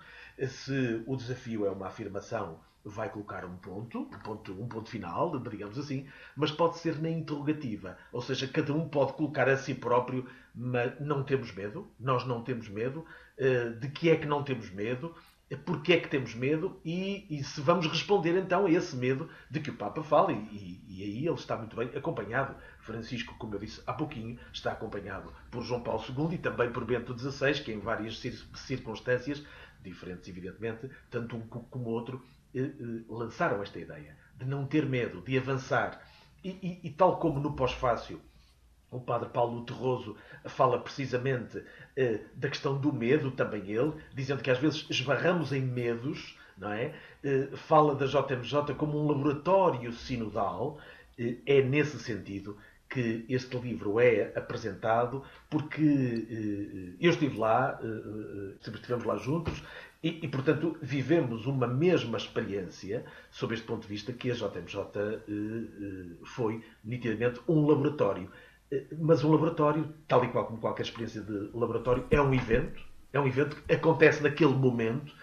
Se 0.48 1.04
o 1.06 1.16
desafio 1.16 1.66
é 1.66 1.70
uma 1.70 1.88
afirmação 1.88 2.60
vai 2.84 3.10
colocar 3.10 3.46
um 3.46 3.58
ponto, 3.58 4.00
um 4.00 4.20
ponto, 4.20 4.54
um 4.54 4.68
ponto 4.68 4.90
final, 4.90 5.38
digamos 5.40 5.78
assim, 5.78 6.08
mas 6.36 6.52
pode 6.52 6.78
ser 6.78 7.00
na 7.02 7.10
interrogativa. 7.10 7.98
Ou 8.12 8.22
seja, 8.22 8.48
cada 8.48 8.74
um 8.74 8.88
pode 8.88 9.14
colocar 9.14 9.50
a 9.50 9.58
si 9.58 9.74
próprio, 9.76 10.26
mas 10.54 11.00
não 11.00 11.24
temos 11.24 11.54
medo, 11.54 11.92
nós 12.00 12.26
não 12.26 12.44
temos 12.44 12.68
medo, 12.70 13.06
eh, 13.38 13.70
de 13.70 13.90
que 13.90 14.10
é 14.10 14.16
que 14.16 14.26
não 14.26 14.44
temos 14.44 14.70
medo, 14.72 15.16
porque 15.58 15.94
é 15.94 16.00
que 16.00 16.08
temos 16.08 16.36
medo 16.36 16.80
e, 16.86 17.26
e, 17.30 17.44
se 17.44 17.60
vamos 17.62 17.88
responder 17.88 18.38
então 18.38 18.66
a 18.66 18.72
esse 18.72 18.96
medo 18.96 19.30
de 19.50 19.60
que 19.60 19.72
o 19.72 19.76
Papa 19.76 20.04
fala, 20.04 20.32
e, 20.32 20.84
e, 20.88 21.04
aí 21.04 21.26
ele 21.26 21.36
está 21.36 21.58
muito 21.58 21.76
bem 21.76 21.90
acompanhado. 21.96 22.56
Francisco, 22.82 23.36
como 23.38 23.56
eu 23.56 23.60
disse 23.60 23.82
há 23.88 23.94
pouquinho, 23.94 24.38
está 24.54 24.72
acompanhado 24.72 25.34
por 25.50 25.64
João 25.64 25.82
Paulo 25.82 26.04
II 26.08 26.36
e 26.36 26.38
também 26.38 26.72
por 26.72 26.86
Bento 26.86 27.18
XVI, 27.18 27.64
que 27.64 27.72
em 27.72 27.80
várias 27.80 28.20
circunstâncias 28.56 29.44
diferentes, 29.82 30.28
evidentemente, 30.28 30.90
tanto 31.10 31.36
um 31.36 31.42
como 31.42 31.90
outro, 31.90 32.24
eh, 32.54 32.62
eh, 32.62 33.04
lançaram 33.08 33.62
esta 33.64 33.80
ideia 33.80 34.18
de 34.36 34.46
não 34.46 34.66
ter 34.66 34.86
medo, 34.86 35.22
de 35.22 35.38
avançar. 35.38 36.00
E, 36.44 36.50
e, 36.50 36.88
e 36.88 36.90
tal 36.92 37.20
como 37.20 37.40
no 37.40 37.54
pós-fácil, 37.54 38.22
o 38.92 39.00
padre 39.00 39.30
Paulo 39.30 39.64
Terroso 39.66 40.16
fala 40.46 40.80
precisamente 40.80 41.64
eh, 41.96 42.22
da 42.36 42.50
questão 42.50 42.78
do 42.80 42.92
medo, 42.92 43.32
também 43.32 43.70
ele, 43.70 43.94
dizendo 44.14 44.42
que 44.42 44.52
às 44.52 44.58
vezes 44.58 44.86
esbarramos 44.90 45.52
em 45.52 45.62
medos, 45.62 46.38
não 46.58 46.72
é? 46.72 46.94
Eh, 47.24 47.50
fala 47.54 47.96
da 47.96 48.06
JMJ 48.06 48.74
como 48.76 49.00
um 49.00 49.08
laboratório 49.08 49.94
sinodal, 49.94 50.80
eh, 51.20 51.38
é 51.46 51.62
nesse 51.62 52.00
sentido 52.00 52.58
que 52.90 53.26
este 53.30 53.56
livro 53.58 54.00
é 54.00 54.32
apresentado, 54.36 55.24
porque 55.50 55.82
eh, 55.82 56.96
eu 57.00 57.12
estive 57.12 57.38
lá, 57.38 57.80
eh, 57.84 58.56
sempre 58.62 58.80
estivemos 58.80 59.06
lá 59.06 59.18
juntos, 59.18 59.62
e, 60.02 60.26
e, 60.26 60.28
portanto, 60.30 60.78
vivemos 60.82 61.46
uma 61.46 61.68
mesma 61.68 62.18
experiência, 62.18 63.04
sob 63.30 63.54
este 63.54 63.68
ponto 63.68 63.82
de 63.82 63.90
vista, 63.90 64.14
que 64.14 64.32
a 64.32 64.34
JMJ 64.34 65.22
foi, 66.24 66.64
nitidamente, 66.82 67.42
um 67.50 67.68
laboratório. 67.68 68.32
Mas 69.00 69.24
um 69.24 69.32
laboratório, 69.32 69.92
tal 70.08 70.24
e 70.24 70.28
qual 70.30 70.46
como 70.46 70.60
qualquer 70.60 70.84
experiência 70.84 71.22
de 71.22 71.50
laboratório, 71.54 72.06
é 72.12 72.22
um 72.22 72.34
evento, 72.34 72.82
é 73.12 73.20
um 73.20 73.28
evento 73.28 73.56
que 73.56 73.74
acontece 73.74 74.22
naquele 74.22 74.54
momento, 74.54 75.14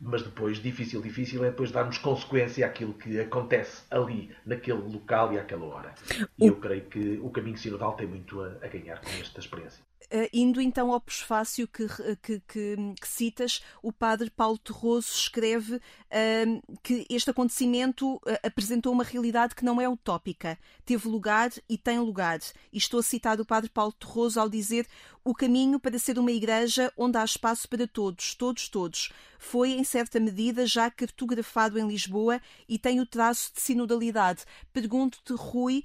mas 0.00 0.22
depois 0.22 0.58
difícil, 0.58 1.00
difícil 1.00 1.44
é 1.44 1.50
depois 1.50 1.70
darmos 1.70 1.98
consequência 1.98 2.66
àquilo 2.66 2.94
que 2.94 3.20
acontece 3.20 3.82
ali, 3.90 4.34
naquele 4.44 4.78
local 4.78 5.32
e 5.32 5.38
àquela 5.38 5.64
hora. 5.66 5.94
E 6.38 6.46
eu 6.46 6.56
creio 6.56 6.82
que 6.82 7.18
o 7.22 7.30
caminho 7.30 7.56
sinodal 7.56 7.94
tem 7.94 8.06
muito 8.06 8.40
a, 8.40 8.56
a 8.62 8.68
ganhar 8.68 9.00
com 9.00 9.10
esta 9.20 9.40
experiência. 9.40 9.82
Uh, 10.10 10.26
indo 10.32 10.58
então 10.58 10.90
ao 10.90 11.00
prefácio 11.00 11.68
que, 11.68 11.86
que, 12.22 12.40
que, 12.48 12.76
que, 12.98 13.08
citas, 13.08 13.62
o 13.82 13.92
padre 13.92 14.30
Paulo 14.30 14.56
Terroso 14.56 15.12
escreve 15.12 15.76
uh, 15.76 16.78
que 16.82 17.04
este 17.10 17.28
acontecimento 17.28 18.14
uh, 18.14 18.20
apresentou 18.42 18.90
uma 18.90 19.04
realidade 19.04 19.54
que 19.54 19.66
não 19.66 19.78
é 19.78 19.86
utópica, 19.86 20.58
teve 20.86 21.06
lugar 21.06 21.50
e 21.68 21.76
tem 21.76 21.98
lugar. 21.98 22.38
E 22.72 22.78
estou 22.78 23.00
a 23.00 23.02
citar 23.02 23.38
o 23.38 23.44
padre 23.44 23.68
Paulo 23.68 23.92
Terroso 23.92 24.40
ao 24.40 24.48
dizer 24.48 24.86
o 25.28 25.34
caminho 25.34 25.78
para 25.78 25.98
ser 25.98 26.18
uma 26.18 26.32
igreja 26.32 26.90
onde 26.96 27.18
há 27.18 27.24
espaço 27.24 27.68
para 27.68 27.86
todos, 27.86 28.34
todos, 28.34 28.66
todos. 28.66 29.12
Foi, 29.38 29.72
em 29.72 29.84
certa 29.84 30.18
medida, 30.18 30.66
já 30.66 30.90
cartografado 30.90 31.78
em 31.78 31.86
Lisboa 31.86 32.40
e 32.68 32.78
tem 32.78 32.98
o 32.98 33.06
traço 33.06 33.52
de 33.54 33.60
sinodalidade. 33.60 34.44
Pergunto-te, 34.72 35.34
Rui, 35.34 35.84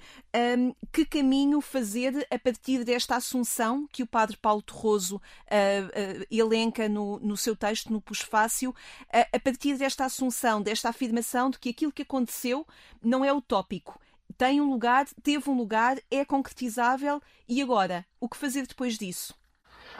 um, 0.58 0.74
que 0.90 1.04
caminho 1.04 1.60
fazer 1.60 2.26
a 2.30 2.38
partir 2.38 2.84
desta 2.84 3.16
assunção 3.16 3.86
que 3.92 4.02
o 4.04 4.06
padre 4.06 4.36
Paulo 4.36 4.62
Torroso 4.62 5.16
uh, 5.16 5.20
uh, 5.20 6.26
elenca 6.30 6.88
no, 6.88 7.18
no, 7.20 7.36
seu 7.36 7.56
texto, 7.56 7.92
no 7.92 8.00
Pusfácio, 8.00 8.70
uh, 8.70 9.36
a 9.36 9.40
partir 9.40 9.76
desta 9.76 10.04
assunção, 10.04 10.62
desta 10.62 10.88
afirmação 10.88 11.50
de 11.50 11.58
que 11.58 11.70
aquilo 11.70 11.92
que 11.92 12.02
aconteceu 12.02 12.66
não 13.02 13.24
é 13.24 13.32
utópico, 13.32 14.00
tem 14.36 14.60
um 14.60 14.70
lugar, 14.70 15.06
teve 15.22 15.48
um 15.48 15.56
lugar, 15.56 15.96
é 16.10 16.24
concretizável 16.24 17.22
e 17.48 17.62
agora? 17.62 18.04
O 18.20 18.28
que 18.28 18.36
fazer 18.36 18.66
depois 18.66 18.98
disso? 18.98 19.34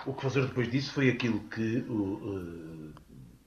O 0.06 0.12
que 0.12 0.22
fazer 0.22 0.46
depois 0.46 0.70
disso 0.70 0.92
foi 0.92 1.08
aquilo 1.08 1.40
que 1.48 1.78
uh, 1.78 2.92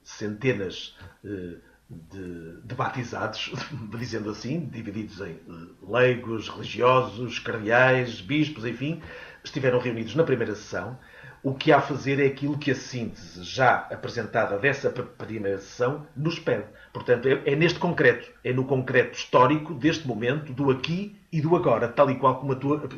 centenas 0.02 0.96
uh, 1.24 1.60
de, 1.90 2.60
de, 2.62 2.74
batizados, 2.74 3.52
dizendo 3.98 4.30
assim, 4.30 4.66
divididos 4.66 5.20
em 5.20 5.34
uh, 5.46 5.92
leigos, 5.92 6.48
religiosos, 6.48 7.38
cardeais, 7.38 8.20
bispos, 8.20 8.64
enfim, 8.64 9.02
estiveram 9.44 9.78
reunidos 9.78 10.14
na 10.14 10.24
primeira 10.24 10.54
sessão 10.54 10.98
o 11.42 11.54
que 11.54 11.70
há 11.70 11.78
a 11.78 11.82
fazer 11.82 12.20
é 12.20 12.26
aquilo 12.26 12.58
que 12.58 12.70
a 12.70 12.74
síntese 12.74 13.42
já 13.44 13.86
apresentada 13.90 14.58
dessa 14.58 14.90
primeira 14.90 15.58
sessão 15.58 16.06
nos 16.16 16.38
pede. 16.38 16.64
Portanto, 16.92 17.28
é, 17.28 17.52
é, 17.52 17.56
neste 17.56 17.78
concreto, 17.78 18.30
é 18.42 18.52
no 18.52 18.64
concreto 18.64 19.16
histórico 19.16 19.72
deste 19.74 20.06
momento, 20.06 20.52
do 20.52 20.70
aqui 20.70 21.16
e 21.30 21.40
do 21.40 21.54
agora, 21.54 21.88
tal 21.88 22.10
e 22.10 22.16
qual 22.16 22.40
como 22.40 22.52
a 22.52 22.56
tua 22.56 22.88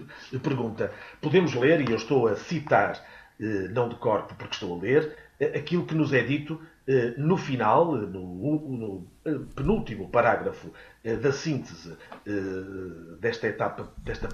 pergunta. 0.42 0.92
Podemos 1.20 1.54
ler, 1.54 1.80
e 1.80 1.90
eu 1.90 1.96
estou 1.96 2.28
a 2.28 2.36
citar, 2.36 3.04
eh, 3.40 3.68
não 3.70 3.88
de 3.88 3.96
corpo 3.96 4.34
porque 4.36 4.54
estou 4.54 4.78
a 4.78 4.82
ler, 4.82 5.16
eh, 5.38 5.58
aquilo 5.58 5.84
que 5.84 5.94
nos 5.94 6.12
é 6.12 6.22
dito 6.22 6.60
no 7.16 7.36
final, 7.36 7.92
no, 7.94 9.06
no 9.24 9.46
penúltimo 9.54 10.08
parágrafo 10.08 10.72
da 11.22 11.32
síntese 11.32 11.96
desta 13.20 13.46
etapa, 13.46 13.92
desta 13.98 14.28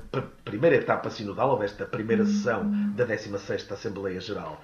primeira 0.44 0.76
etapa 0.76 1.10
sinodal, 1.10 1.50
ou 1.50 1.58
desta 1.58 1.84
primeira 1.84 2.24
sessão 2.24 2.70
da 2.94 3.06
16ª 3.06 3.72
Assembleia 3.72 4.20
Geral 4.20 4.60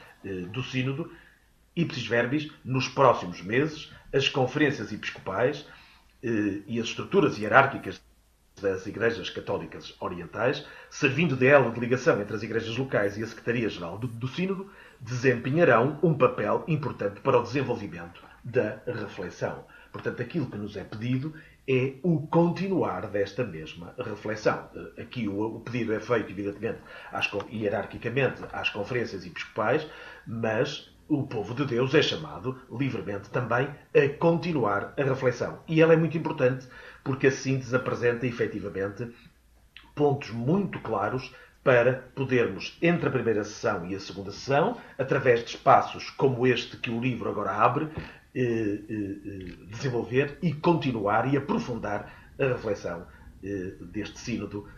do 0.52 0.62
Sínodo, 0.62 1.10
ipsis 1.74 2.06
verbis, 2.06 2.50
nos 2.64 2.88
próximos 2.88 3.42
meses, 3.42 3.92
as 4.12 4.28
conferências 4.28 4.92
episcopais 4.92 5.66
e 6.22 6.78
as 6.78 6.86
estruturas 6.86 7.38
hierárquicas 7.38 8.00
das 8.60 8.86
Igrejas 8.86 9.28
Católicas 9.28 9.94
Orientais, 9.98 10.64
servindo 10.88 11.36
de 11.36 11.46
ela 11.46 11.70
de 11.70 11.80
ligação 11.80 12.20
entre 12.20 12.36
as 12.36 12.42
igrejas 12.42 12.76
locais 12.76 13.16
e 13.18 13.22
a 13.22 13.26
Secretaria-Geral 13.26 13.98
do, 13.98 14.06
do 14.06 14.28
Sínodo, 14.28 14.70
desempenharão 15.02 15.98
um 16.02 16.14
papel 16.14 16.64
importante 16.68 17.20
para 17.20 17.38
o 17.38 17.42
desenvolvimento 17.42 18.22
da 18.44 18.80
reflexão. 18.86 19.64
Portanto, 19.90 20.22
aquilo 20.22 20.46
que 20.46 20.56
nos 20.56 20.76
é 20.76 20.84
pedido 20.84 21.34
é 21.68 21.94
o 22.02 22.26
continuar 22.26 23.08
desta 23.08 23.44
mesma 23.44 23.94
reflexão. 23.98 24.68
Aqui 24.98 25.28
o, 25.28 25.60
pedido 25.60 25.92
é 25.92 26.00
feito, 26.00 26.30
evidentemente, 26.30 26.80
hierarquicamente 27.52 28.42
às 28.52 28.70
conferências 28.70 29.26
episcopais, 29.26 29.86
mas 30.26 30.90
o 31.08 31.24
povo 31.24 31.54
de 31.54 31.66
Deus 31.66 31.94
é 31.94 32.00
chamado 32.00 32.58
livremente 32.70 33.28
também 33.28 33.68
a 33.94 34.08
continuar 34.18 34.94
a 34.96 35.02
reflexão. 35.02 35.60
E 35.68 35.82
ela 35.82 35.92
é 35.92 35.96
muito 35.96 36.16
importante 36.16 36.66
porque 37.04 37.26
a 37.26 37.32
síntese 37.32 37.74
apresenta 37.76 38.26
efetivamente 38.26 39.12
pontos 39.94 40.30
muito 40.30 40.80
claros 40.80 41.34
para 41.62 42.10
podermos, 42.14 42.76
entre 42.82 43.08
a 43.08 43.12
primeira 43.12 43.44
sessão 43.44 43.86
e 43.86 43.94
a 43.94 44.00
segunda 44.00 44.32
sessão, 44.32 44.76
através 44.98 45.44
de 45.44 45.50
espaços 45.50 46.10
como 46.10 46.46
este 46.46 46.76
que 46.76 46.90
o 46.90 47.00
livro 47.00 47.30
agora 47.30 47.52
abre, 47.52 47.88
eh, 48.34 48.40
eh, 48.40 48.80
eh, 48.88 49.66
desenvolver 49.68 50.38
e 50.42 50.52
continuar 50.54 51.32
e 51.32 51.36
aprofundar 51.36 52.32
a 52.38 52.44
reflexão 52.44 53.06
deste 53.92 54.20
sínodo 54.20 54.68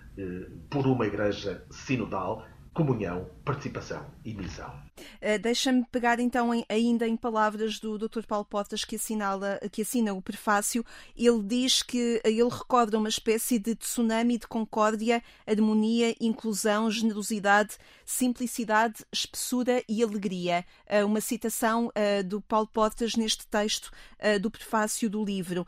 por 0.70 0.86
uma 0.86 1.06
igreja 1.06 1.62
sinodal, 1.70 2.46
comunhão, 2.72 3.28
participação 3.44 4.06
e 4.24 4.32
missão. 4.32 4.83
Uh, 4.96 5.38
Deixa-me 5.40 5.84
pegar 5.90 6.20
então 6.20 6.54
em, 6.54 6.64
ainda 6.68 7.06
em 7.06 7.16
palavras 7.16 7.78
do 7.78 7.98
Dr. 7.98 8.22
Paulo 8.26 8.44
Portas 8.44 8.84
que, 8.84 8.96
assinala, 8.96 9.58
que 9.72 9.82
assina 9.82 10.12
o 10.14 10.22
prefácio. 10.22 10.84
Ele 11.16 11.42
diz 11.42 11.82
que 11.82 12.20
ele 12.24 12.48
recorda 12.48 12.98
uma 12.98 13.08
espécie 13.08 13.58
de 13.58 13.74
tsunami 13.74 14.38
de 14.38 14.46
concórdia, 14.46 15.22
harmonia, 15.46 16.14
inclusão, 16.20 16.90
generosidade, 16.90 17.76
simplicidade, 18.04 19.04
espessura 19.12 19.82
e 19.88 20.02
alegria. 20.02 20.64
Uh, 20.88 21.06
uma 21.06 21.20
citação 21.20 21.88
uh, 21.88 22.24
do 22.24 22.40
Paulo 22.40 22.68
Portas 22.68 23.14
neste 23.16 23.46
texto 23.46 23.90
do 24.40 24.50
prefácio 24.50 25.10
do 25.10 25.22
livro. 25.22 25.66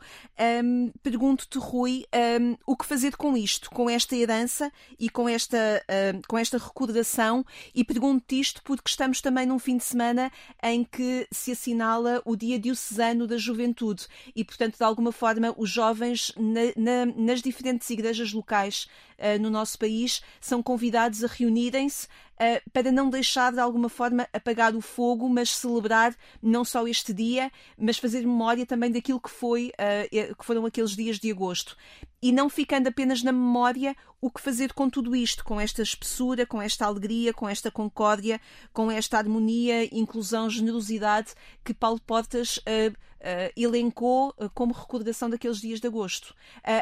Um, 0.63 0.91
Pergunto-te, 1.03 1.59
Rui, 1.59 2.05
um, 2.41 2.57
o 2.65 2.75
que 2.75 2.87
fazer 2.87 3.15
com 3.15 3.37
isto, 3.37 3.69
com 3.69 3.87
esta 3.87 4.15
herança 4.15 4.71
e 4.99 5.11
com 5.11 5.29
esta, 5.29 5.83
com 6.27 6.39
esta 6.39 6.57
recordação? 6.57 7.45
E 7.75 7.83
pergunto-te 7.83 8.39
isto 8.39 8.63
porque 8.63 8.89
estamos 8.89 9.16
também 9.21 9.45
num 9.45 9.59
fim 9.59 9.77
de 9.77 9.83
semana 9.83 10.31
em 10.61 10.83
que 10.83 11.27
se 11.31 11.51
assinala 11.51 12.21
o 12.25 12.35
Dia 12.35 12.59
Diocesano 12.59 13.27
da 13.27 13.37
Juventude. 13.37 14.07
E, 14.35 14.43
portanto, 14.43 14.77
de 14.77 14.83
alguma 14.83 15.11
forma, 15.11 15.53
os 15.57 15.69
jovens 15.69 16.31
na, 16.37 16.61
na, 16.75 17.05
nas 17.15 17.41
diferentes 17.41 17.89
igrejas 17.89 18.33
locais 18.33 18.87
uh, 19.17 19.41
no 19.41 19.49
nosso 19.49 19.77
país 19.77 20.21
são 20.39 20.61
convidados 20.61 21.23
a 21.23 21.27
reunirem-se 21.27 22.07
uh, 22.39 22.69
para 22.71 22.91
não 22.91 23.09
deixar 23.09 23.51
de 23.51 23.59
alguma 23.59 23.89
forma 23.89 24.27
apagar 24.31 24.75
o 24.75 24.81
fogo, 24.81 25.27
mas 25.27 25.55
celebrar 25.55 26.15
não 26.41 26.63
só 26.63 26.87
este 26.87 27.13
dia, 27.13 27.51
mas 27.77 27.97
fazer 27.97 28.21
memória 28.21 28.65
também 28.65 28.91
daquilo 28.91 29.19
que 29.19 29.29
foi 29.29 29.71
uh, 29.73 30.35
que 30.35 30.45
foram 30.45 30.65
aqueles 30.65 30.95
dias 30.95 31.19
de 31.19 31.31
agosto. 31.31 31.75
E 32.21 32.31
não 32.31 32.49
ficando 32.49 32.87
apenas 32.87 33.21
na 33.21 33.31
memória 33.31 33.95
o 34.19 34.31
que 34.31 34.41
fazer 34.41 34.73
com 34.73 34.89
tudo 34.89 35.15
isto, 35.15 35.43
com 35.43 35.61
esta 35.61 35.81
espessura, 35.81 36.45
com 36.45 36.61
esta 36.61 36.85
alegria, 36.85 37.33
com 37.33 37.47
esta 37.47 37.69
concórdia, 37.69 38.41
com 38.73 38.89
esta 38.89 39.17
harmonia, 39.17 39.85
inclusão, 39.95 40.49
generosidade 40.49 41.33
que 41.63 41.73
Paulo 41.73 42.01
Portas 42.01 42.57
uh, 42.57 42.89
uh, 42.91 43.51
elencou 43.55 44.29
uh, 44.29 44.49
como 44.53 44.73
recordação 44.73 45.29
daqueles 45.29 45.59
dias 45.59 45.79
de 45.79 45.87
agosto. 45.87 46.33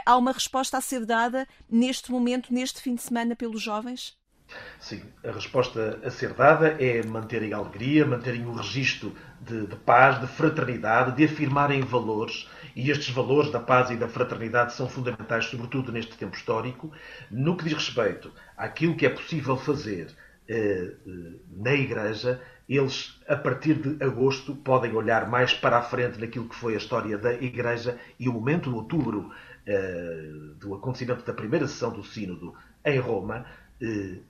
há 0.05 0.17
uma 0.17 0.31
resposta 0.31 0.77
a 0.77 0.81
ser 0.81 1.05
dada 1.05 1.47
neste 1.69 2.11
momento, 2.11 2.53
neste 2.53 2.81
fim 2.81 2.95
de 2.95 3.01
semana, 3.01 3.35
pelos 3.35 3.61
jovens? 3.61 4.17
Sim, 4.79 5.01
a 5.23 5.31
resposta 5.31 5.99
a 6.03 6.11
ser 6.11 6.33
dada 6.33 6.67
é 6.79 7.03
manterem 7.03 7.53
a 7.53 7.57
alegria, 7.57 8.05
manterem 8.05 8.45
o 8.45 8.53
registro 8.53 9.15
de, 9.41 9.65
de, 9.65 9.75
paz, 9.77 10.21
de 10.21 10.27
fraternidade, 10.27 11.15
de 11.15 11.25
afirmarem 11.25 11.81
valores, 11.81 12.47
e 12.75 12.91
estes 12.91 13.09
valores 13.09 13.51
da 13.51 13.59
paz 13.59 13.89
e 13.89 13.95
da 13.95 14.07
fraternidade 14.07 14.73
são 14.73 14.87
fundamentais, 14.87 15.45
sobretudo 15.45 15.91
neste 15.91 16.15
tempo 16.15 16.35
histórico, 16.35 16.91
no 17.31 17.57
que 17.57 17.63
diz 17.63 17.73
respeito 17.73 18.31
àquilo 18.55 18.95
que 18.95 19.05
é 19.05 19.09
possível 19.09 19.57
fazer 19.57 20.13
na 21.49 21.73
Igreja, 21.73 22.39
eles, 22.69 23.19
a 23.27 23.35
partir 23.35 23.75
de 23.75 24.03
agosto, 24.03 24.55
podem 24.55 24.93
olhar 24.93 25.27
mais 25.27 25.53
para 25.53 25.77
a 25.77 25.81
frente 25.81 26.19
naquilo 26.19 26.47
que 26.47 26.55
foi 26.55 26.75
a 26.75 26.77
história 26.77 27.17
da 27.17 27.33
Igreja 27.33 27.97
e 28.19 28.29
o 28.29 28.33
momento 28.33 28.69
de 28.69 28.75
outubro 28.75 29.31
do 30.59 30.75
acontecimento 30.75 31.25
da 31.25 31.33
primeira 31.33 31.67
sessão 31.67 31.91
do 31.91 32.03
Sínodo 32.03 32.53
em 32.83 32.99
Roma 32.99 33.45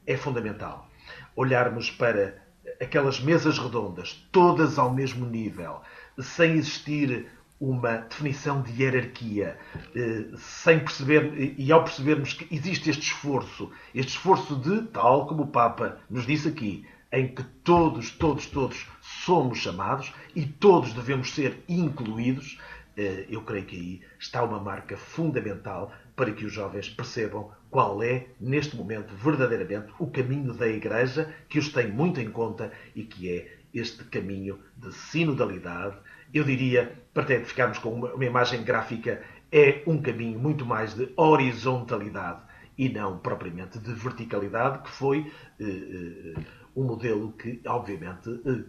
é 0.06 0.18
fundamental. 0.18 0.90
Olharmos 1.36 1.92
para 1.92 2.46
aquelas 2.82 3.20
mesas 3.20 3.58
redondas, 3.58 4.28
todas 4.32 4.78
ao 4.78 4.94
mesmo 4.94 5.26
nível, 5.26 5.82
sem 6.20 6.54
existir 6.54 7.28
uma 7.60 7.98
definição 7.98 8.62
de 8.62 8.82
hierarquia, 8.82 9.58
eh, 9.96 10.26
sem 10.38 10.80
perceber, 10.80 11.56
e 11.58 11.72
ao 11.72 11.84
percebermos 11.84 12.34
que 12.34 12.54
existe 12.54 12.90
este 12.90 13.04
esforço, 13.04 13.72
este 13.94 14.10
esforço 14.10 14.56
de, 14.58 14.82
tal 14.88 15.26
como 15.26 15.44
o 15.44 15.48
Papa 15.48 16.00
nos 16.10 16.26
disse 16.26 16.50
aqui, 16.50 16.86
em 17.12 17.34
que 17.34 17.44
todos, 17.64 18.12
todos, 18.12 18.46
todos 18.48 18.86
somos 19.02 19.60
chamados 19.60 20.14
e 20.36 20.46
todos 20.46 20.92
devemos 20.94 21.34
ser 21.34 21.64
incluídos, 21.70 22.60
eh, 22.98 23.26
eu 23.30 23.42
creio 23.42 23.66
que 23.66 23.76
aí 23.78 24.02
está 24.20 24.44
uma 24.44 24.60
marca 24.60 24.98
fundamental 24.98 25.94
para 26.14 26.32
que 26.32 26.46
os 26.46 26.52
jovens 26.52 26.90
percebam 26.90 27.52
qual 27.76 28.02
é, 28.02 28.28
neste 28.40 28.74
momento, 28.74 29.14
verdadeiramente 29.18 29.92
o 30.00 30.08
caminho 30.08 30.54
da 30.54 30.66
Igreja, 30.66 31.36
que 31.50 31.60
os 31.60 31.68
tem 31.68 31.92
muito 31.92 32.22
em 32.22 32.32
conta 32.32 32.72
e 32.96 33.04
que 33.04 33.30
é 33.30 33.58
este 33.74 34.02
caminho 34.06 34.58
de 34.78 34.94
sinodalidade. 34.94 35.98
Eu 36.34 36.46
diria, 36.46 36.98
para 37.14 37.24
até 37.24 37.44
ficarmos 37.44 37.78
com 37.80 37.90
uma, 37.90 38.14
uma 38.14 38.24
imagem 38.24 38.64
gráfica, 38.64 39.22
é 39.52 39.84
um 39.86 40.02
caminho 40.02 40.40
muito 40.40 40.66
mais 40.66 40.94
de 40.94 41.12
horizontalidade 41.18 42.44
e 42.78 42.88
não 42.88 43.20
propriamente 43.20 43.78
de 43.78 43.94
verticalidade, 43.94 44.82
que 44.82 44.92
foi 44.92 45.30
eh, 45.60 45.66
eh, 45.66 46.34
um 46.78 46.86
modelo 46.86 47.34
que, 47.34 47.60
obviamente, 47.66 48.30
eh, 48.46 48.64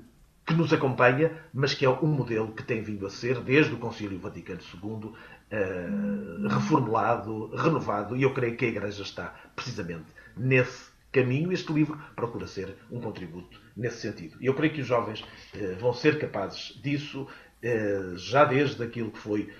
que 0.46 0.54
nos 0.54 0.72
acompanha, 0.72 1.32
mas 1.52 1.74
que 1.74 1.84
é 1.84 1.90
um 1.90 2.06
modelo 2.06 2.52
que 2.52 2.62
tem 2.62 2.80
vindo 2.80 3.04
a 3.04 3.10
ser, 3.10 3.40
desde 3.40 3.74
o 3.74 3.78
Concílio 3.78 4.18
Vaticano 4.18 4.60
II, 4.60 5.10
uh, 5.10 6.48
reformulado, 6.48 7.48
renovado, 7.48 8.16
e 8.16 8.22
eu 8.22 8.32
creio 8.32 8.56
que 8.56 8.64
a 8.64 8.68
Igreja 8.68 9.02
está 9.02 9.34
precisamente 9.56 10.06
nesse 10.36 10.88
caminho. 11.10 11.52
Este 11.52 11.72
livro 11.72 12.00
procura 12.14 12.46
ser 12.46 12.76
um 12.92 13.00
contributo 13.00 13.60
nesse 13.76 14.00
sentido. 14.00 14.36
E 14.40 14.46
eu 14.46 14.54
creio 14.54 14.72
que 14.72 14.80
os 14.82 14.86
jovens 14.86 15.20
uh, 15.20 15.80
vão 15.80 15.92
ser 15.92 16.16
capazes 16.20 16.80
disso, 16.80 17.22
uh, 17.22 18.16
já 18.16 18.44
desde 18.44 18.80
aquilo 18.84 19.10
que 19.10 19.18
foi 19.18 19.52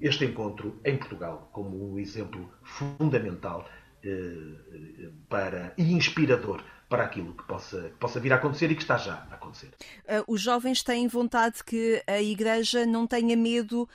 este 0.00 0.24
encontro 0.24 0.80
em 0.84 0.96
Portugal, 0.96 1.50
como 1.52 1.92
um 1.92 1.98
exemplo 1.98 2.50
fundamental 2.62 3.68
para, 5.28 5.72
e 5.78 5.92
inspirador 5.92 6.60
para 6.92 7.04
aquilo 7.04 7.32
que 7.32 7.42
possa, 7.44 7.80
que 7.80 7.96
possa 7.96 8.20
vir 8.20 8.34
a 8.34 8.36
acontecer 8.36 8.70
e 8.70 8.74
que 8.74 8.82
está 8.82 8.98
já 8.98 9.26
a 9.30 9.34
acontecer. 9.36 9.68
Uh, 10.04 10.34
os 10.34 10.42
jovens 10.42 10.82
têm 10.82 11.08
vontade 11.08 11.64
que 11.64 12.02
a 12.06 12.20
Igreja 12.20 12.84
não 12.84 13.06
tenha 13.06 13.34
medo 13.34 13.88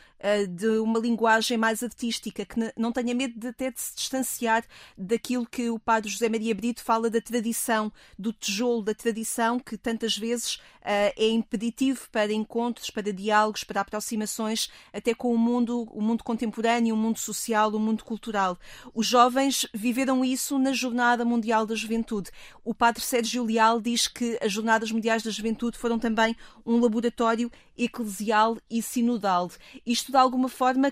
de 0.49 0.67
uma 0.79 0.99
linguagem 0.99 1.57
mais 1.57 1.83
artística, 1.83 2.45
que 2.45 2.55
não 2.75 2.91
tenha 2.91 3.13
medo 3.13 3.39
de 3.39 3.47
até 3.47 3.71
de 3.71 3.79
se 3.79 3.95
distanciar 3.95 4.63
daquilo 4.97 5.45
que 5.45 5.69
o 5.69 5.77
padre 5.77 6.09
José 6.09 6.27
Maria 6.27 6.55
Brito 6.55 6.83
fala 6.83 7.09
da 7.09 7.21
tradição, 7.21 7.91
do 8.17 8.33
tijolo 8.33 8.81
da 8.81 8.93
tradição, 8.93 9.59
que 9.59 9.77
tantas 9.77 10.17
vezes 10.17 10.55
uh, 10.55 11.13
é 11.15 11.29
impeditivo 11.29 12.07
para 12.11 12.33
encontros, 12.33 12.89
para 12.89 13.13
diálogos, 13.13 13.63
para 13.63 13.81
aproximações, 13.81 14.69
até 14.91 15.13
com 15.13 15.33
o 15.33 15.37
mundo, 15.37 15.83
o 15.91 16.01
mundo 16.01 16.23
contemporâneo, 16.23 16.95
o 16.95 16.97
mundo 16.97 17.19
social, 17.19 17.69
o 17.69 17.79
mundo 17.79 18.03
cultural. 18.03 18.57
Os 18.93 19.05
jovens 19.05 19.67
viveram 19.73 20.25
isso 20.25 20.57
na 20.57 20.73
Jornada 20.73 21.23
Mundial 21.23 21.65
da 21.65 21.75
Juventude. 21.75 22.31
O 22.63 22.73
padre 22.73 23.03
Sérgio 23.03 23.43
Leal 23.43 23.79
diz 23.79 24.07
que 24.07 24.37
as 24.41 24.51
Jornadas 24.51 24.91
Mundiais 24.91 25.21
da 25.21 25.29
Juventude 25.29 25.77
foram 25.77 25.99
também 25.99 26.35
um 26.65 26.79
laboratório 26.79 27.51
eclesial 27.77 28.57
e 28.69 28.81
sinodal. 28.81 29.51
Isto, 29.85 30.11
de 30.11 30.17
alguma 30.17 30.49
forma, 30.49 30.91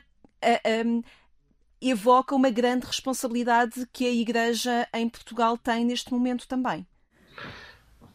evoca 1.81 2.35
uma 2.35 2.49
grande 2.49 2.85
responsabilidade 2.85 3.87
que 3.91 4.05
a 4.05 4.11
Igreja 4.11 4.87
em 4.93 5.09
Portugal 5.09 5.57
tem 5.57 5.85
neste 5.85 6.11
momento 6.11 6.47
também. 6.47 6.85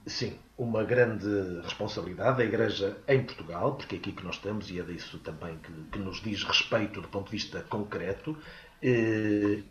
Sim, 0.07 0.39
uma 0.57 0.83
grande 0.83 1.29
responsabilidade 1.63 2.39
da 2.39 2.45
Igreja 2.45 2.99
em 3.07 3.23
Portugal, 3.23 3.77
porque 3.77 3.97
é 3.97 3.99
aqui 3.99 4.13
que 4.13 4.25
nós 4.25 4.37
estamos 4.37 4.71
e 4.71 4.81
é 4.81 4.83
disso 4.83 5.19
também 5.19 5.59
que, 5.59 5.73
que 5.93 5.99
nos 5.99 6.23
diz 6.23 6.43
respeito 6.43 7.01
do 7.01 7.09
ponto 7.09 7.27
de 7.27 7.33
vista 7.33 7.63
concreto, 7.63 8.37
eh, 8.83 9.63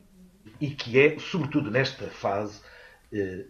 e 0.62 0.70
que 0.72 1.00
é, 1.00 1.20
sobretudo 1.20 1.72
nesta 1.72 2.08
fase, 2.08 2.62
eh, 3.12 3.46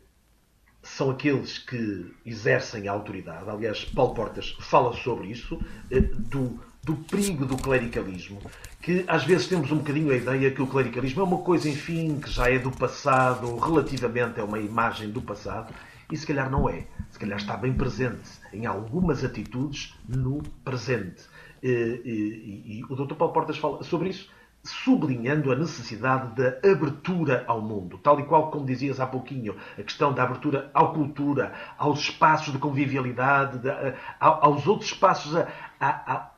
são 0.99 1.09
aqueles 1.09 1.57
que 1.57 2.13
exercem 2.25 2.89
a 2.89 2.91
autoridade. 2.91 3.49
Aliás, 3.49 3.85
Paulo 3.85 4.13
Portas 4.13 4.53
fala 4.59 4.93
sobre 4.93 5.27
isso, 5.27 5.57
eh, 5.89 6.01
do, 6.01 6.59
do 6.83 6.93
perigo 6.93 7.45
do 7.45 7.55
clericalismo, 7.55 8.41
que 8.81 9.05
às 9.07 9.23
vezes 9.23 9.47
temos 9.47 9.71
um 9.71 9.77
bocadinho 9.77 10.11
a 10.11 10.17
ideia 10.17 10.51
que 10.51 10.61
o 10.61 10.67
clericalismo 10.67 11.21
é 11.21 11.23
uma 11.23 11.37
coisa, 11.37 11.69
enfim, 11.69 12.19
que 12.19 12.29
já 12.29 12.51
é 12.51 12.59
do 12.59 12.69
passado, 12.69 13.57
relativamente 13.59 14.41
é 14.41 14.43
uma 14.43 14.59
imagem 14.59 15.09
do 15.09 15.21
passado, 15.21 15.73
e 16.11 16.17
se 16.17 16.27
calhar 16.27 16.51
não 16.51 16.69
é. 16.69 16.85
Se 17.09 17.17
calhar 17.17 17.39
está 17.39 17.55
bem 17.55 17.71
presente 17.71 18.29
em 18.51 18.65
algumas 18.65 19.23
atitudes 19.23 19.95
no 20.05 20.43
presente. 20.65 21.23
E, 21.63 21.71
eh, 21.71 22.01
e, 22.03 22.79
e 22.79 22.83
o 22.89 22.95
Dr. 22.97 23.15
Paulo 23.15 23.33
Portas 23.33 23.57
fala 23.57 23.81
sobre 23.83 24.09
isso 24.09 24.29
sublinhando 24.63 25.51
a 25.51 25.55
necessidade 25.55 26.35
da 26.35 26.69
abertura 26.69 27.43
ao 27.47 27.61
mundo, 27.61 27.97
tal 27.97 28.19
e 28.19 28.23
qual 28.23 28.51
como 28.51 28.65
dizias 28.65 28.99
há 28.99 29.07
pouquinho, 29.07 29.55
a 29.77 29.83
questão 29.83 30.13
da 30.13 30.23
abertura 30.23 30.69
à 30.73 30.85
cultura, 30.85 31.53
aos 31.77 31.99
espaços 31.99 32.51
de 32.51 32.59
convivialidade, 32.59 33.59
de, 33.59 33.69
a, 33.69 33.95
aos 34.19 34.67
outros 34.67 34.91
espaços, 34.91 35.35
a, 35.35 35.47
a, 35.79 36.31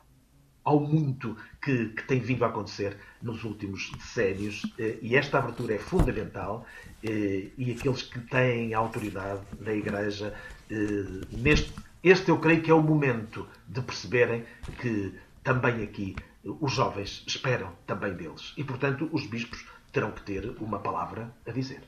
ao 0.64 0.80
muito 0.80 1.36
que, 1.60 1.86
que, 1.86 2.04
tem 2.04 2.20
vindo 2.20 2.44
a 2.44 2.48
acontecer 2.48 2.96
nos 3.20 3.42
últimos 3.44 3.90
decénios. 3.90 4.62
Eh, 4.78 4.98
e 5.02 5.16
esta 5.16 5.38
abertura 5.38 5.74
é 5.74 5.78
fundamental 5.78 6.64
eh, 7.02 7.48
e 7.58 7.72
aqueles 7.72 8.02
que 8.02 8.20
têm 8.20 8.72
autoridade 8.72 9.42
na 9.60 9.72
Igreja, 9.72 10.32
eh, 10.70 11.26
neste, 11.32 11.72
este 12.02 12.28
eu 12.28 12.38
creio 12.38 12.62
que 12.62 12.70
é 12.70 12.74
o 12.74 12.82
momento 12.82 13.46
de 13.66 13.80
perceberem 13.80 14.44
que 14.80 15.12
também 15.42 15.82
aqui 15.82 16.14
os 16.44 16.72
jovens 16.72 17.24
esperam 17.26 17.72
também 17.86 18.14
deles. 18.14 18.52
E, 18.56 18.64
portanto, 18.64 19.08
os 19.12 19.26
bispos 19.26 19.64
terão 19.92 20.10
que 20.10 20.22
ter 20.22 20.56
uma 20.60 20.78
palavra 20.78 21.32
a 21.46 21.50
dizer. 21.50 21.82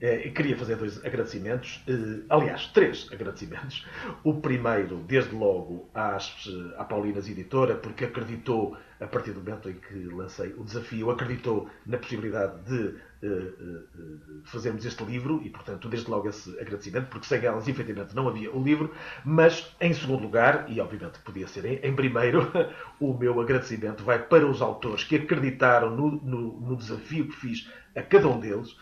É, 0.00 0.30
queria 0.30 0.56
fazer 0.56 0.76
dois 0.76 1.04
agradecimentos, 1.04 1.82
eh, 1.86 2.22
aliás, 2.30 2.68
três 2.68 3.06
agradecimentos. 3.12 3.86
O 4.24 4.40
primeiro, 4.40 4.96
desde 5.06 5.34
logo, 5.34 5.88
às, 5.94 6.48
à 6.76 6.84
Paulinas 6.84 7.28
Editora, 7.28 7.74
porque 7.74 8.06
acreditou, 8.06 8.76
a 9.00 9.06
partir 9.06 9.32
do 9.32 9.40
momento 9.40 9.68
em 9.68 9.74
que 9.74 9.94
lancei 10.06 10.54
o 10.56 10.64
desafio, 10.64 11.10
acreditou 11.10 11.68
na 11.84 11.98
possibilidade 11.98 12.62
de 12.64 12.94
fazermos 14.44 14.84
este 14.84 15.04
livro 15.04 15.40
e, 15.44 15.50
portanto, 15.50 15.88
desde 15.88 16.10
logo 16.10 16.28
esse 16.28 16.50
agradecimento, 16.60 17.08
porque 17.08 17.26
sem 17.26 17.44
elas, 17.44 17.66
efetivamente, 17.66 18.14
não 18.14 18.28
havia 18.28 18.50
o 18.54 18.62
livro. 18.62 18.92
Mas, 19.24 19.74
em 19.80 19.92
segundo 19.92 20.22
lugar, 20.22 20.66
e 20.68 20.80
obviamente 20.80 21.18
podia 21.20 21.48
ser 21.48 21.84
em, 21.84 21.94
primeiro, 21.94 22.50
o 23.00 23.12
meu 23.14 23.40
agradecimento 23.40 24.04
vai 24.04 24.18
para 24.18 24.46
os 24.46 24.62
autores 24.62 25.04
que 25.04 25.16
acreditaram 25.16 25.90
no, 25.90 26.10
no, 26.10 26.60
no 26.60 26.76
desafio 26.76 27.28
que 27.28 27.36
fiz 27.36 27.68
a 27.94 28.02
cada 28.02 28.28
um 28.28 28.38
deles 28.38 28.76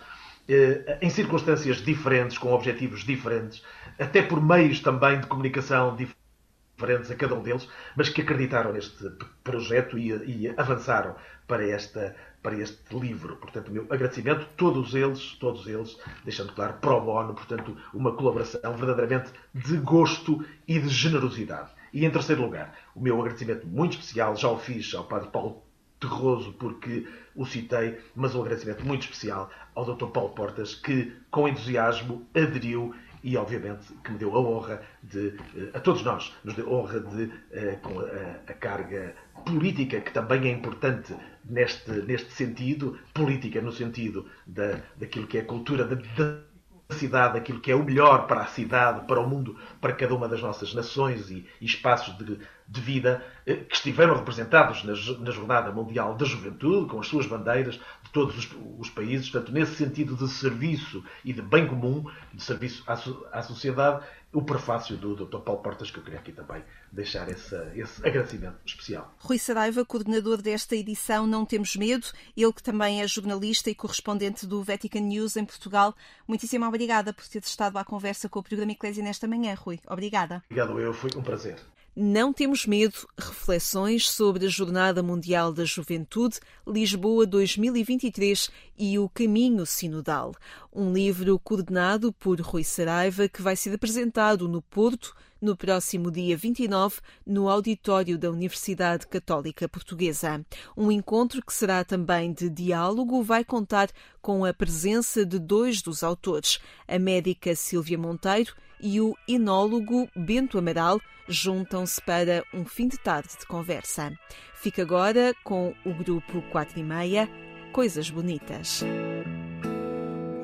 eh, 0.49 0.99
em 1.03 1.11
circunstâncias 1.11 1.79
diferentes, 1.79 2.39
com 2.39 2.53
objetivos 2.53 3.05
diferentes, 3.05 3.65
até 3.99 4.23
por 4.23 4.41
meios 4.41 4.81
também 4.81 5.21
de 5.21 5.27
comunicação 5.27 5.97
diferentes 5.97 7.11
a 7.11 7.17
cada 7.17 7.35
um 7.35 7.43
deles, 7.43 7.69
mas 7.97 8.09
que 8.09 8.23
acreditaram 8.23 8.73
neste 8.73 9.11
projeto 9.43 9.99
e, 9.99 10.11
e 10.11 10.55
avançaram 10.57 11.17
para, 11.49 11.67
esta, 11.67 12.15
para 12.47 12.61
este 12.61 12.97
livro. 12.97 13.35
Portanto, 13.35 13.71
o 13.71 13.73
meu 13.73 13.83
agradecimento, 13.91 14.47
todos 14.57 14.95
eles, 14.95 15.33
todos 15.41 15.67
eles, 15.67 15.99
deixando 16.25 16.53
claro, 16.53 16.75
pro 16.75 17.01
bono, 17.01 17.35
portanto, 17.35 17.77
uma 17.93 18.13
colaboração 18.13 18.73
verdadeiramente 18.77 19.33
de 19.53 19.77
gosto 19.79 20.47
e 20.69 20.79
de 20.79 20.89
generosidade. 20.89 21.73
E 21.93 22.07
em 22.07 22.11
terceiro 22.11 22.43
lugar, 22.43 22.73
o 22.95 23.01
meu 23.01 23.19
agradecimento 23.19 23.67
muito 23.67 23.95
especial, 23.95 24.37
já 24.37 24.49
o 24.49 24.59
fiz 24.59 24.95
ao 24.95 25.03
Padre 25.03 25.29
Paulo 25.31 25.61
terroso 25.99 26.53
porque 26.53 27.09
o 27.35 27.45
citei, 27.45 27.99
mas 28.15 28.33
um 28.37 28.43
agradecimento 28.43 28.87
muito 28.87 29.03
especial 29.03 29.51
ao 29.75 29.85
Dr. 29.85 30.07
Paulo 30.07 30.31
Portas, 30.31 30.73
que 30.73 31.13
com 31.33 31.49
entusiasmo 31.49 32.29
aderiu 32.33 32.95
e, 33.27 33.37
obviamente, 33.37 33.93
que 34.05 34.13
me 34.13 34.19
deu 34.19 34.37
a 34.37 34.41
honra 34.41 34.81
de, 35.03 35.37
eh, 35.57 35.71
a 35.75 35.81
todos 35.81 36.05
nós, 36.05 36.33
nos 36.45 36.55
deu 36.55 36.69
a 36.69 36.79
honra 36.79 37.01
de, 37.01 37.33
eh, 37.51 37.77
com 37.83 37.99
a, 37.99 38.55
carga 38.55 39.17
política, 39.45 40.01
que 40.01 40.13
também 40.13 40.47
é 40.47 40.53
importante 40.53 41.13
neste, 41.45 41.91
neste 41.91 42.33
sentido, 42.33 42.97
política 43.13 43.61
no 43.61 43.73
sentido 43.73 44.27
da, 44.47 44.81
daquilo 44.97 45.27
que 45.27 45.39
é 45.39 45.41
a 45.41 45.45
cultura 45.45 45.85
da, 45.85 45.97
da 45.97 46.95
cidade, 46.95 47.37
aquilo 47.37 47.59
que 47.59 47.73
é 47.73 47.75
o 47.75 47.83
melhor 47.83 48.29
para 48.29 48.43
a 48.43 48.47
cidade, 48.47 49.07
para 49.07 49.21
o 49.21 49.29
mundo, 49.29 49.59
para 49.81 49.93
cada 49.93 50.15
uma 50.15 50.29
das 50.29 50.41
nossas 50.41 50.73
nações 50.73 51.29
e, 51.29 51.45
e 51.61 51.67
espaços 51.67 52.17
de, 52.19 52.39
de 52.69 52.81
vida 52.81 53.25
eh, 53.45 53.57
que 53.57 53.75
estiveram 53.75 54.15
representados 54.15 54.85
na, 54.85 54.95
Jornada 54.95 55.73
Mundial 55.73 56.15
da 56.15 56.25
Juventude, 56.25 56.89
com 56.89 57.01
as 57.01 57.09
suas 57.09 57.27
bandeiras 57.27 57.75
de 57.75 58.06
todos 58.17 58.35
os, 58.39 58.49
os 58.79 58.89
países. 58.89 59.29
Portanto, 59.29 59.53
nesse 59.53 59.75
sentido 59.75 60.17
de 60.17 60.27
serviço 60.27 61.05
e 61.23 61.35
de 61.35 61.43
bem 61.43 61.67
comum, 61.67 62.03
de 62.33 62.43
serviço 62.43 62.83
à, 62.87 62.95
à 63.31 63.43
sociedade, 63.43 64.07
o 64.33 64.41
prefácio 64.41 64.97
do 64.97 65.15
Dr. 65.15 65.41
Paulo 65.41 65.61
Portas, 65.61 65.91
que 65.91 65.99
eu 65.99 66.03
queria 66.03 66.19
aqui 66.19 66.33
também 66.33 66.65
deixar 66.91 67.29
esse, 67.29 67.55
esse 67.75 68.07
agradecimento 68.07 68.57
especial. 68.65 69.15
Rui 69.19 69.39
Saraiva, 69.39 69.85
coordenador 69.85 70.41
desta 70.41 70.75
edição 70.75 71.27
Não 71.27 71.45
Temos 71.45 71.77
Medo, 71.77 72.07
ele 72.35 72.53
que 72.55 72.63
também 72.63 73.03
é 73.03 73.07
jornalista 73.07 73.69
e 73.69 73.75
correspondente 73.75 74.47
do 74.47 74.63
Vatican 74.63 75.01
News 75.01 75.37
em 75.37 75.45
Portugal. 75.45 75.95
Muitíssimo 76.27 76.65
obrigada 76.65 77.13
por 77.13 77.29
ter 77.29 77.43
estado 77.43 77.77
à 77.77 77.85
conversa 77.85 78.31
com 78.31 78.39
o 78.39 78.43
programa 78.43 78.73
Eclésia 78.73 79.05
nesta 79.05 79.29
manhã, 79.29 79.55
Rui. 79.55 79.79
Obrigada. 79.87 80.43
Obrigado, 80.47 80.81
eu. 80.81 80.95
Foi 80.95 81.11
um 81.19 81.23
prazer. 81.23 81.57
Não 81.99 82.31
Temos 82.31 82.67
Medo, 82.67 83.09
reflexões 83.17 84.07
sobre 84.11 84.45
a 84.45 84.51
Jornada 84.51 85.03
Mundial 85.03 85.51
da 85.51 85.65
Juventude, 85.65 86.39
Lisboa 86.67 87.25
2023 87.25 88.51
e 88.77 88.99
o 88.99 89.09
Caminho 89.09 89.65
Sinodal. 89.65 90.35
Um 90.71 90.93
livro 90.93 91.39
coordenado 91.39 92.13
por 92.13 92.39
Rui 92.39 92.65
Saraiva 92.65 93.31
que 93.31 93.41
vai 93.41 93.57
ser 93.57 93.73
apresentado 93.73 94.47
no 94.47 94.61
Porto 94.61 95.17
no 95.41 95.57
próximo 95.57 96.11
dia 96.11 96.37
29, 96.37 97.01
no 97.27 97.49
auditório 97.49 98.19
da 98.19 98.31
Universidade 98.31 99.07
Católica 99.07 99.67
Portuguesa. 99.67 100.45
Um 100.77 100.93
encontro 100.93 101.43
que 101.43 101.55
será 101.55 101.83
também 101.83 102.31
de 102.31 102.51
diálogo 102.51 103.23
vai 103.23 103.43
contar 103.43 103.89
com 104.21 104.45
a 104.45 104.53
presença 104.53 105.25
de 105.25 105.39
dois 105.39 105.81
dos 105.81 106.03
autores, 106.03 106.59
a 106.87 106.99
médica 106.99 107.57
Silvia 107.57 107.97
Monteiro 107.97 108.55
e 108.81 109.01
o 109.01 109.15
enólogo 109.29 110.09
Bento 110.15 110.59
Amaral, 110.59 111.01
juntam-se 111.29 112.01
para 112.01 112.45
um 112.53 112.65
fim 112.65 112.89
de 112.89 112.99
tarde 112.99 113.31
de 113.39 113.47
conversa. 113.47 114.13
Fica 114.55 114.83
agora 114.83 115.35
com 115.45 115.75
o 115.85 115.93
grupo 115.93 116.43
4 116.51 116.79
e 116.79 116.83
meia, 116.83 117.29
Coisas 117.73 118.11
Bonitas. 118.11 118.83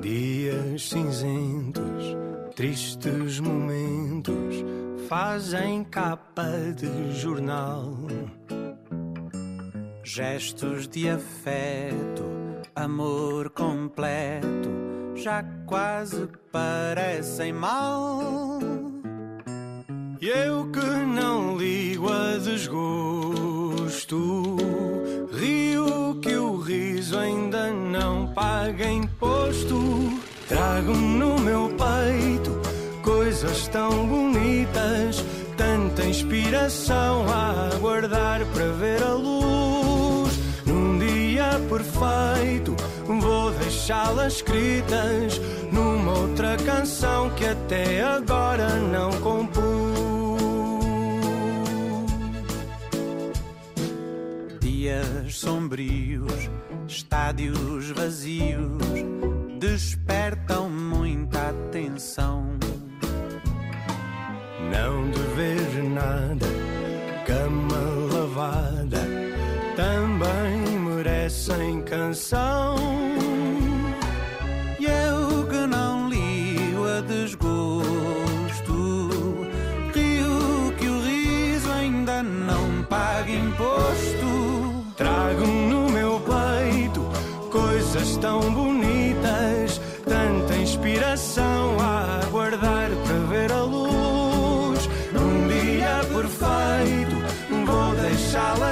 Dias 0.01 0.89
cinzentos, 0.89 2.15
tristes 2.55 3.39
momentos 3.39 4.63
fazem 5.07 5.83
capa 5.83 6.49
de 6.75 7.13
jornal. 7.13 7.93
Gestos 10.03 10.87
de 10.87 11.09
afeto, 11.09 12.23
amor 12.75 13.49
completo, 13.51 14.69
já 15.15 15.43
quase 15.65 16.27
parecem 16.51 17.53
mal. 17.53 18.59
E 20.21 20.27
eu 20.27 20.69
que 20.71 20.79
não 20.79 21.57
ligo 21.57 22.07
a 22.11 22.37
desgosto, 22.37 24.17
rio 25.33 26.19
que 26.21 26.35
o 26.35 26.57
riso 26.57 27.17
ainda 27.17 27.71
não 27.73 28.27
paga 28.33 28.89
imposto. 28.89 29.79
Trago 30.47 30.93
no 30.93 31.39
meu 31.39 31.69
peito 31.69 32.73
coisas 33.03 33.67
tão 33.67 34.07
bonitas, 34.07 35.23
tanta 35.57 36.05
inspiração 36.05 37.25
a 37.27 37.69
aguardar 37.75 38.45
para 38.53 38.67
ver 38.71 39.03
a 39.03 39.13
luz. 39.13 40.31
Num 40.65 40.97
dia 40.97 41.59
perfeito, 41.69 42.75
vou 43.05 43.42
deixá-las 43.83 44.35
escritas 44.35 45.41
numa 45.69 46.17
outra 46.19 46.55
canção 46.55 47.29
que 47.31 47.45
até 47.45 48.01
agora 48.01 48.69
não 48.77 49.11
compus. 49.19 49.61
Dias 54.61 55.35
sombrios, 55.35 56.49
estádios 56.87 57.91
vazios, 57.91 58.71
despertam 59.59 60.69
muita 60.69 61.49
atenção 61.49 62.57
não 64.71 65.11
dever 65.11 65.83
nada, 65.83 66.47
cama 67.27 68.13
lavada, 68.13 69.01
também 69.75 70.79
merecem 70.79 71.81
canção. 71.81 72.82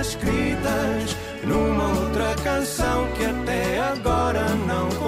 Escritas 0.02 1.16
numa 1.44 1.90
outra 2.00 2.34
canção 2.44 3.08
que 3.14 3.24
até 3.24 3.80
agora 3.80 4.50
não 4.68 5.01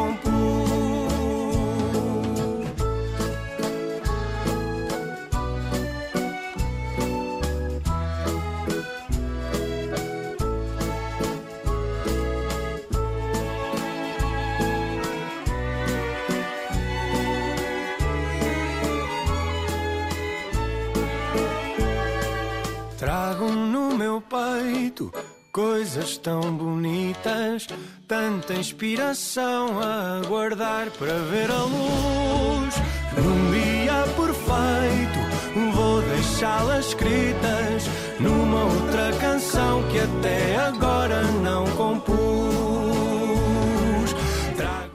coisas 25.54 26.18
tão 26.18 26.58
bonitas, 26.58 27.68
tanta 28.08 28.56
inspiração 28.56 29.80
a 29.80 30.18
aguardar 30.18 30.89
para 30.97 31.14
ver 31.20 31.51
a 31.51 31.62
luz. 31.62 32.74
Num 33.16 33.51
dia 33.51 34.04
perfeito, 34.16 35.76
vou 35.76 36.01
deixá-las 36.01 36.88
escritas 36.88 37.84
numa 38.20 38.64
outra 38.64 39.16
canção 39.20 39.88
que 39.89 39.99
até 39.99 40.56
agora 40.58 41.22
não 41.43 41.66
compus. 41.78 42.14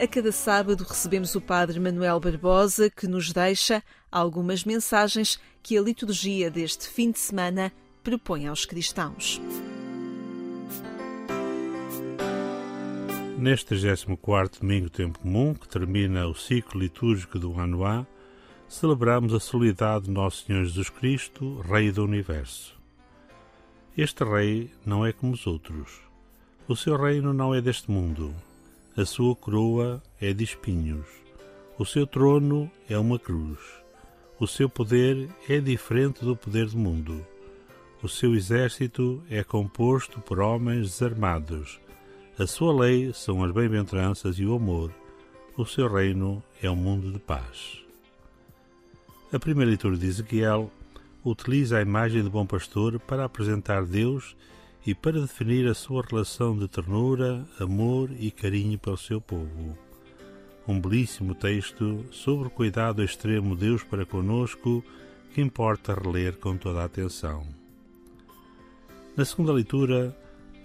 A 0.03 0.07
cada 0.09 0.33
sábado 0.33 0.85
recebemos 0.89 1.37
o 1.37 1.41
Padre 1.41 1.79
Manuel 1.79 2.19
Barbosa 2.19 2.91
que 2.91 3.07
nos 3.07 3.33
deixa 3.33 3.81
algumas 4.11 4.65
mensagens 4.65 5.39
que 5.63 5.79
a 5.79 5.81
liturgia 5.81 6.51
deste 6.51 6.89
fim 6.89 7.13
de 7.13 7.21
semana 7.21 7.73
propõe 8.03 8.49
aos 8.49 8.65
cristãos. 8.67 9.41
Neste 13.39 13.66
34 13.66 14.62
Domingo 14.62 14.91
Tempo 14.91 15.20
Comum, 15.20 15.55
que 15.55 15.68
termina 15.68 16.26
o 16.26 16.34
ciclo 16.34 16.80
litúrgico 16.80 17.39
do 17.39 17.57
ano 17.57 17.86
A, 17.86 18.05
celebramos 18.68 19.32
a 19.32 19.39
soledade 19.39 20.07
de 20.07 20.11
Nosso 20.11 20.45
Senhor 20.45 20.64
Jesus 20.64 20.91
Cristo, 20.91 21.61
Rei 21.61 21.93
do 21.93 22.03
Universo. 22.03 22.76
Este 23.97 24.24
Rei 24.24 24.68
não 24.84 25.07
é 25.07 25.12
como 25.12 25.34
os 25.34 25.47
outros. 25.47 26.01
O 26.66 26.74
seu 26.74 27.01
reino 27.01 27.32
não 27.32 27.55
é 27.55 27.61
deste 27.61 27.89
mundo. 27.93 28.34
A 28.97 29.05
sua 29.05 29.36
coroa 29.36 30.03
é 30.20 30.32
de 30.32 30.43
espinhos. 30.43 31.07
O 31.78 31.86
seu 31.86 32.09
trono 32.09 32.68
é 32.91 32.99
uma 32.99 33.20
cruz. 33.20 33.61
O 34.41 34.49
seu 34.49 34.68
poder 34.68 35.28
é 35.49 35.61
diferente 35.61 36.24
do 36.24 36.34
poder 36.34 36.66
do 36.66 36.76
mundo. 36.76 37.24
O 38.03 38.09
seu 38.09 38.34
exército 38.34 39.22
é 39.30 39.45
composto 39.45 40.20
por 40.22 40.41
homens 40.41 40.91
desarmados. 40.91 41.78
A 42.39 42.47
sua 42.47 42.72
lei 42.72 43.12
são 43.12 43.43
as 43.43 43.51
bem-aventuranças 43.51 44.39
e 44.39 44.47
o 44.47 44.55
amor. 44.55 44.93
O 45.57 45.66
seu 45.66 45.93
reino 45.93 46.41
é 46.62 46.70
um 46.70 46.76
mundo 46.76 47.11
de 47.11 47.18
paz. 47.18 47.82
A 49.32 49.41
primeira 49.41 49.70
leitura 49.70 49.97
de 49.97 50.07
Ezequiel 50.07 50.70
utiliza 51.24 51.78
a 51.78 51.82
imagem 51.82 52.22
do 52.22 52.30
bom 52.30 52.47
pastor 52.47 53.01
para 53.01 53.24
apresentar 53.24 53.84
Deus 53.84 54.36
e 54.86 54.95
para 54.95 55.20
definir 55.20 55.66
a 55.66 55.74
sua 55.74 56.01
relação 56.09 56.57
de 56.57 56.68
ternura, 56.68 57.45
amor 57.59 58.09
e 58.16 58.30
carinho 58.30 58.78
pelo 58.78 58.97
seu 58.97 59.20
povo. 59.20 59.76
Um 60.68 60.80
belíssimo 60.80 61.34
texto 61.34 62.05
sobre 62.12 62.47
o 62.47 62.51
cuidado 62.51 63.03
extremo 63.03 63.57
de 63.57 63.62
Deus 63.62 63.82
para 63.82 64.07
conosco 64.07 64.84
que 65.34 65.41
importa 65.41 65.93
reler 65.93 66.36
com 66.36 66.57
toda 66.57 66.82
a 66.82 66.84
atenção. 66.84 67.45
Na 69.16 69.24
segunda 69.24 69.53
leitura, 69.53 70.16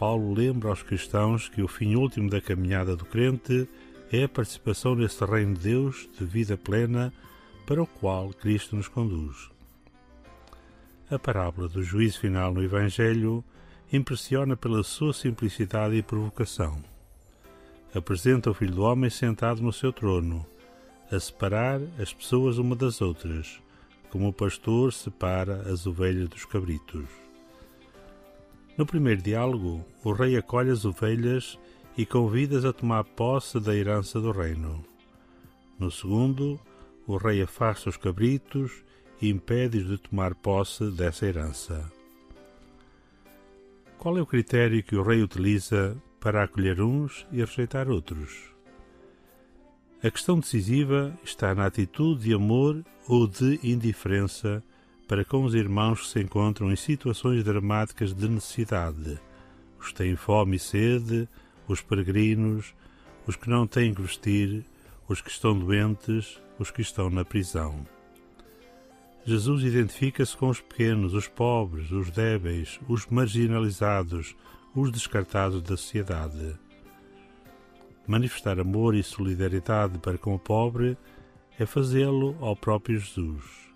Paulo 0.03 0.33
lembra 0.33 0.67
aos 0.67 0.83
cristãos 0.83 1.47
que 1.47 1.61
o 1.61 1.67
fim 1.67 1.95
último 1.95 2.29
da 2.29 2.41
caminhada 2.41 2.93
do 2.93 3.05
crente 3.05 3.69
é 4.11 4.25
a 4.25 4.27
participação 4.27 4.95
nesse 4.95 5.23
reino 5.23 5.53
de 5.53 5.61
Deus 5.61 6.09
de 6.19 6.25
vida 6.25 6.57
plena 6.57 7.13
para 7.65 7.81
o 7.81 7.87
qual 7.87 8.31
Cristo 8.33 8.75
nos 8.75 8.89
conduz. 8.89 9.49
A 11.09 11.17
parábola 11.17 11.69
do 11.69 11.81
juízo 11.81 12.19
final 12.19 12.53
no 12.53 12.61
Evangelho 12.61 13.41
impressiona 13.93 14.57
pela 14.57 14.83
sua 14.83 15.13
simplicidade 15.13 15.95
e 15.95 16.03
provocação. 16.03 16.83
Apresenta 17.95 18.51
o 18.51 18.53
Filho 18.53 18.75
do 18.75 18.83
Homem 18.83 19.09
sentado 19.09 19.61
no 19.61 19.71
seu 19.71 19.93
trono, 19.93 20.45
a 21.09 21.17
separar 21.17 21.79
as 21.97 22.11
pessoas 22.11 22.57
uma 22.57 22.75
das 22.75 22.99
outras, 22.99 23.57
como 24.09 24.27
o 24.27 24.33
pastor 24.33 24.91
separa 24.91 25.61
as 25.71 25.87
ovelhas 25.87 26.27
dos 26.27 26.43
cabritos. 26.43 27.05
No 28.77 28.85
primeiro 28.85 29.21
diálogo, 29.21 29.85
o 30.03 30.11
rei 30.11 30.35
acolhe 30.35 30.71
as 30.71 30.83
ovelhas 30.83 31.59
e 31.95 32.05
convida-as 32.05 32.65
a 32.65 32.73
tomar 32.73 33.03
posse 33.03 33.59
da 33.59 33.75
herança 33.75 34.19
do 34.19 34.31
reino. 34.31 34.83
No 35.77 35.91
segundo, 35.91 36.59
o 37.05 37.17
rei 37.17 37.41
afasta 37.41 37.89
os 37.89 37.97
cabritos 37.97 38.71
e 39.21 39.29
impede-os 39.29 39.87
de 39.87 39.97
tomar 39.97 40.33
posse 40.33 40.89
dessa 40.89 41.25
herança. 41.25 41.91
Qual 43.99 44.17
é 44.17 44.21
o 44.21 44.25
critério 44.25 44.81
que 44.83 44.95
o 44.95 45.03
rei 45.03 45.21
utiliza 45.21 45.95
para 46.19 46.43
acolher 46.43 46.81
uns 46.81 47.27
e 47.31 47.37
rejeitar 47.37 47.89
outros? 47.89 48.51
A 50.03 50.09
questão 50.09 50.39
decisiva 50.39 51.17
está 51.23 51.53
na 51.53 51.67
atitude 51.67 52.23
de 52.23 52.33
amor 52.33 52.83
ou 53.07 53.27
de 53.27 53.59
indiferença 53.63 54.63
para 55.07 55.25
com 55.25 55.43
os 55.43 55.53
irmãos 55.53 56.01
que 56.01 56.07
se 56.07 56.19
encontram 56.19 56.71
em 56.71 56.75
situações 56.75 57.43
dramáticas 57.43 58.13
de 58.13 58.27
necessidade, 58.27 59.19
os 59.79 59.87
que 59.87 59.95
têm 59.95 60.15
fome 60.15 60.55
e 60.55 60.59
sede, 60.59 61.27
os 61.67 61.81
peregrinos, 61.81 62.73
os 63.27 63.35
que 63.35 63.49
não 63.49 63.67
têm 63.67 63.93
que 63.93 64.01
vestir, 64.01 64.65
os 65.07 65.21
que 65.21 65.29
estão 65.29 65.57
doentes, 65.57 66.39
os 66.57 66.71
que 66.71 66.81
estão 66.81 67.09
na 67.09 67.25
prisão. 67.25 67.85
Jesus 69.25 69.63
identifica-se 69.63 70.35
com 70.35 70.49
os 70.49 70.59
pequenos, 70.59 71.13
os 71.13 71.27
pobres, 71.27 71.91
os 71.91 72.09
débeis, 72.09 72.79
os 72.89 73.05
marginalizados, 73.07 74.35
os 74.75 74.91
descartados 74.91 75.61
da 75.61 75.77
sociedade. 75.77 76.55
Manifestar 78.05 78.59
amor 78.59 78.95
e 78.95 79.03
solidariedade 79.03 79.97
para 79.99 80.17
com 80.17 80.35
o 80.35 80.39
pobre 80.39 80.97
é 81.57 81.65
fazê-lo 81.65 82.35
ao 82.41 82.55
próprio 82.55 82.99
Jesus. 82.99 83.72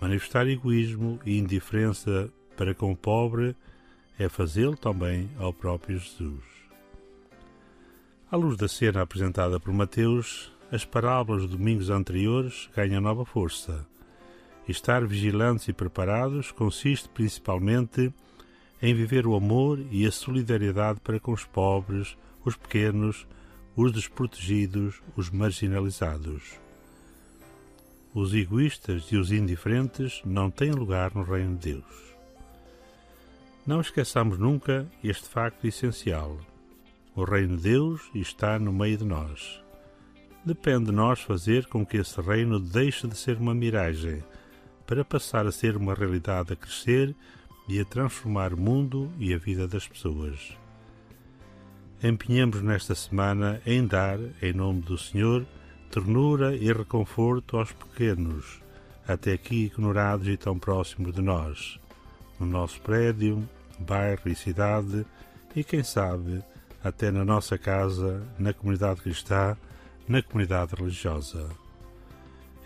Manifestar 0.00 0.46
egoísmo 0.46 1.18
e 1.24 1.38
indiferença 1.38 2.30
para 2.56 2.74
com 2.74 2.92
o 2.92 2.96
pobre 2.96 3.56
é 4.18 4.28
fazê-lo 4.28 4.76
também 4.76 5.30
ao 5.38 5.52
próprio 5.52 5.98
Jesus. 5.98 6.44
À 8.30 8.36
luz 8.36 8.56
da 8.56 8.68
cena 8.68 9.02
apresentada 9.02 9.58
por 9.58 9.72
Mateus, 9.72 10.52
as 10.70 10.84
parábolas 10.84 11.42
dos 11.42 11.52
domingos 11.52 11.90
anteriores 11.90 12.68
ganham 12.74 13.00
nova 13.00 13.24
força 13.24 13.86
Estar 14.68 15.06
vigilantes 15.06 15.66
e 15.68 15.72
preparados 15.72 16.52
consiste 16.52 17.08
principalmente 17.08 18.12
em 18.82 18.94
viver 18.94 19.26
o 19.26 19.34
amor 19.34 19.80
e 19.90 20.06
a 20.06 20.12
solidariedade 20.12 21.00
para 21.00 21.18
com 21.18 21.32
os 21.32 21.42
pobres, 21.42 22.18
os 22.44 22.54
pequenos, 22.54 23.26
os 23.74 23.90
desprotegidos, 23.90 25.00
os 25.16 25.30
marginalizados. 25.30 26.60
Os 28.20 28.34
egoístas 28.34 29.04
e 29.12 29.16
os 29.16 29.30
indiferentes 29.30 30.20
não 30.24 30.50
têm 30.50 30.72
lugar 30.72 31.14
no 31.14 31.22
Reino 31.22 31.56
de 31.56 31.74
Deus. 31.74 32.16
Não 33.64 33.80
esqueçamos 33.80 34.36
nunca 34.36 34.84
este 35.04 35.28
facto 35.28 35.64
essencial. 35.68 36.36
O 37.14 37.22
Reino 37.22 37.56
de 37.56 37.62
Deus 37.62 38.10
está 38.12 38.58
no 38.58 38.72
meio 38.72 38.98
de 38.98 39.04
nós. 39.04 39.62
Depende 40.44 40.86
de 40.86 40.90
nós 40.90 41.20
fazer 41.20 41.66
com 41.66 41.86
que 41.86 41.98
esse 41.98 42.20
reino 42.20 42.58
deixe 42.58 43.06
de 43.06 43.16
ser 43.16 43.36
uma 43.36 43.54
miragem 43.54 44.20
para 44.84 45.04
passar 45.04 45.46
a 45.46 45.52
ser 45.52 45.76
uma 45.76 45.94
realidade 45.94 46.52
a 46.52 46.56
crescer 46.56 47.14
e 47.68 47.78
a 47.78 47.84
transformar 47.84 48.52
o 48.52 48.60
mundo 48.60 49.12
e 49.16 49.32
a 49.32 49.38
vida 49.38 49.68
das 49.68 49.86
pessoas. 49.86 50.56
Empenhamos 52.02 52.62
nesta 52.62 52.96
semana 52.96 53.62
em 53.64 53.86
dar, 53.86 54.18
em 54.42 54.52
nome 54.52 54.80
do 54.80 54.98
Senhor, 54.98 55.46
ternura 55.90 56.54
e 56.54 56.72
reconforto 56.72 57.56
aos 57.56 57.72
pequenos, 57.72 58.60
até 59.06 59.32
aqui 59.32 59.66
ignorados 59.66 60.28
e 60.28 60.36
tão 60.36 60.58
próximos 60.58 61.14
de 61.14 61.22
nós, 61.22 61.80
no 62.38 62.46
nosso 62.46 62.80
prédio, 62.80 63.48
bairro 63.78 64.22
e 64.26 64.34
cidade, 64.34 65.06
e 65.56 65.64
quem 65.64 65.82
sabe, 65.82 66.42
até 66.82 67.10
na 67.10 67.24
nossa 67.24 67.56
casa, 67.56 68.22
na 68.38 68.52
comunidade 68.52 69.00
cristã, 69.00 69.56
na 70.06 70.22
comunidade 70.22 70.74
religiosa. 70.74 71.48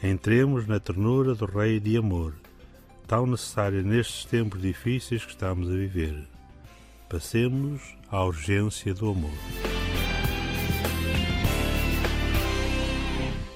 Entremos 0.03 0.67
na 0.67 0.81
ternura 0.81 1.35
do 1.35 1.47
Rei 1.47 1.79
de 1.79 1.97
amor, 1.97 2.35
tão 3.07 3.27
necessária 3.27 3.83
nestes 3.83 4.25
tempos 4.25 4.61
difíceis 4.61 5.25
que 5.25 5.31
estamos 5.31 5.69
a 5.69 5.73
viver. 5.73 6.27
Passemos 7.09 7.81
à 8.11 8.25
urgência 8.25 8.93
do 8.93 9.11
amor. 9.11 9.62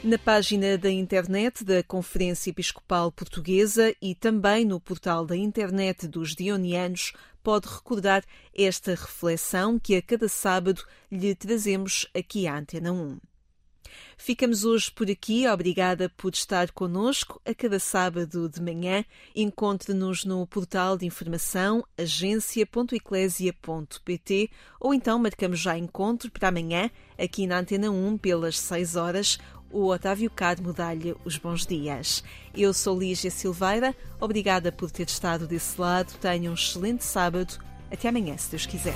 Na 0.07 0.17
página 0.17 0.79
da 0.79 0.89
internet 0.89 1.65
da 1.65 1.83
Conferência 1.83 2.51
Episcopal 2.51 3.11
Portuguesa 3.11 3.93
e 4.01 4.15
também 4.15 4.65
no 4.65 4.79
portal 4.79 5.27
da 5.27 5.37
internet 5.37 6.07
dos 6.07 6.33
Dionianos, 6.33 7.13
pode 7.43 7.67
recordar 7.67 8.23
esta 8.55 8.93
reflexão 8.93 9.81
que 9.81 9.97
a 9.97 10.03
cada 10.03 10.29
sábado 10.29 10.81
lhe 11.11 11.35
trazemos 11.35 12.07
aqui 12.15 12.47
à 12.47 12.57
Antena 12.57 12.93
1. 12.93 13.19
Ficamos 14.17 14.65
hoje 14.65 14.91
por 14.91 15.11
aqui. 15.11 15.47
Obrigada 15.47 16.09
por 16.09 16.33
estar 16.33 16.73
conosco 16.73 17.39
a 17.45 17.55
cada 17.55 17.79
sábado 17.79 18.49
de 18.49 18.63
manhã. 18.63 19.05
Encontre-nos 19.35 20.25
no 20.25 20.47
portal 20.47 20.97
de 20.97 21.05
informação 21.05 21.85
agência.eclésia.pt 21.99 24.51
ou 24.81 24.95
então 24.95 25.19
marcamos 25.19 25.61
já 25.61 25.77
encontro 25.77 26.31
para 26.31 26.49
amanhã 26.49 26.91
aqui 27.19 27.47
na 27.47 27.59
Antena 27.59 27.91
1 27.91 28.17
pelas 28.19 28.59
6 28.59 28.97
horas. 28.97 29.39
O 29.71 29.89
Otávio 29.89 30.31
Carmo 30.31 30.73
dá-lhe 30.73 31.15
os 31.25 31.37
bons 31.37 31.67
dias. 31.67 32.23
Eu 32.57 32.73
sou 32.73 32.99
Lígia 32.99 33.31
Silveira. 33.31 33.95
Obrigada 34.21 34.71
por 34.71 34.91
ter 34.91 35.07
estado 35.07 35.47
desse 35.47 35.81
lado. 35.81 36.13
Tenha 36.21 36.51
um 36.51 36.55
excelente 36.55 37.05
sábado. 37.05 37.59
Até 37.91 38.09
amanhã, 38.09 38.37
se 38.37 38.51
Deus 38.51 38.67
quiser. 38.67 38.95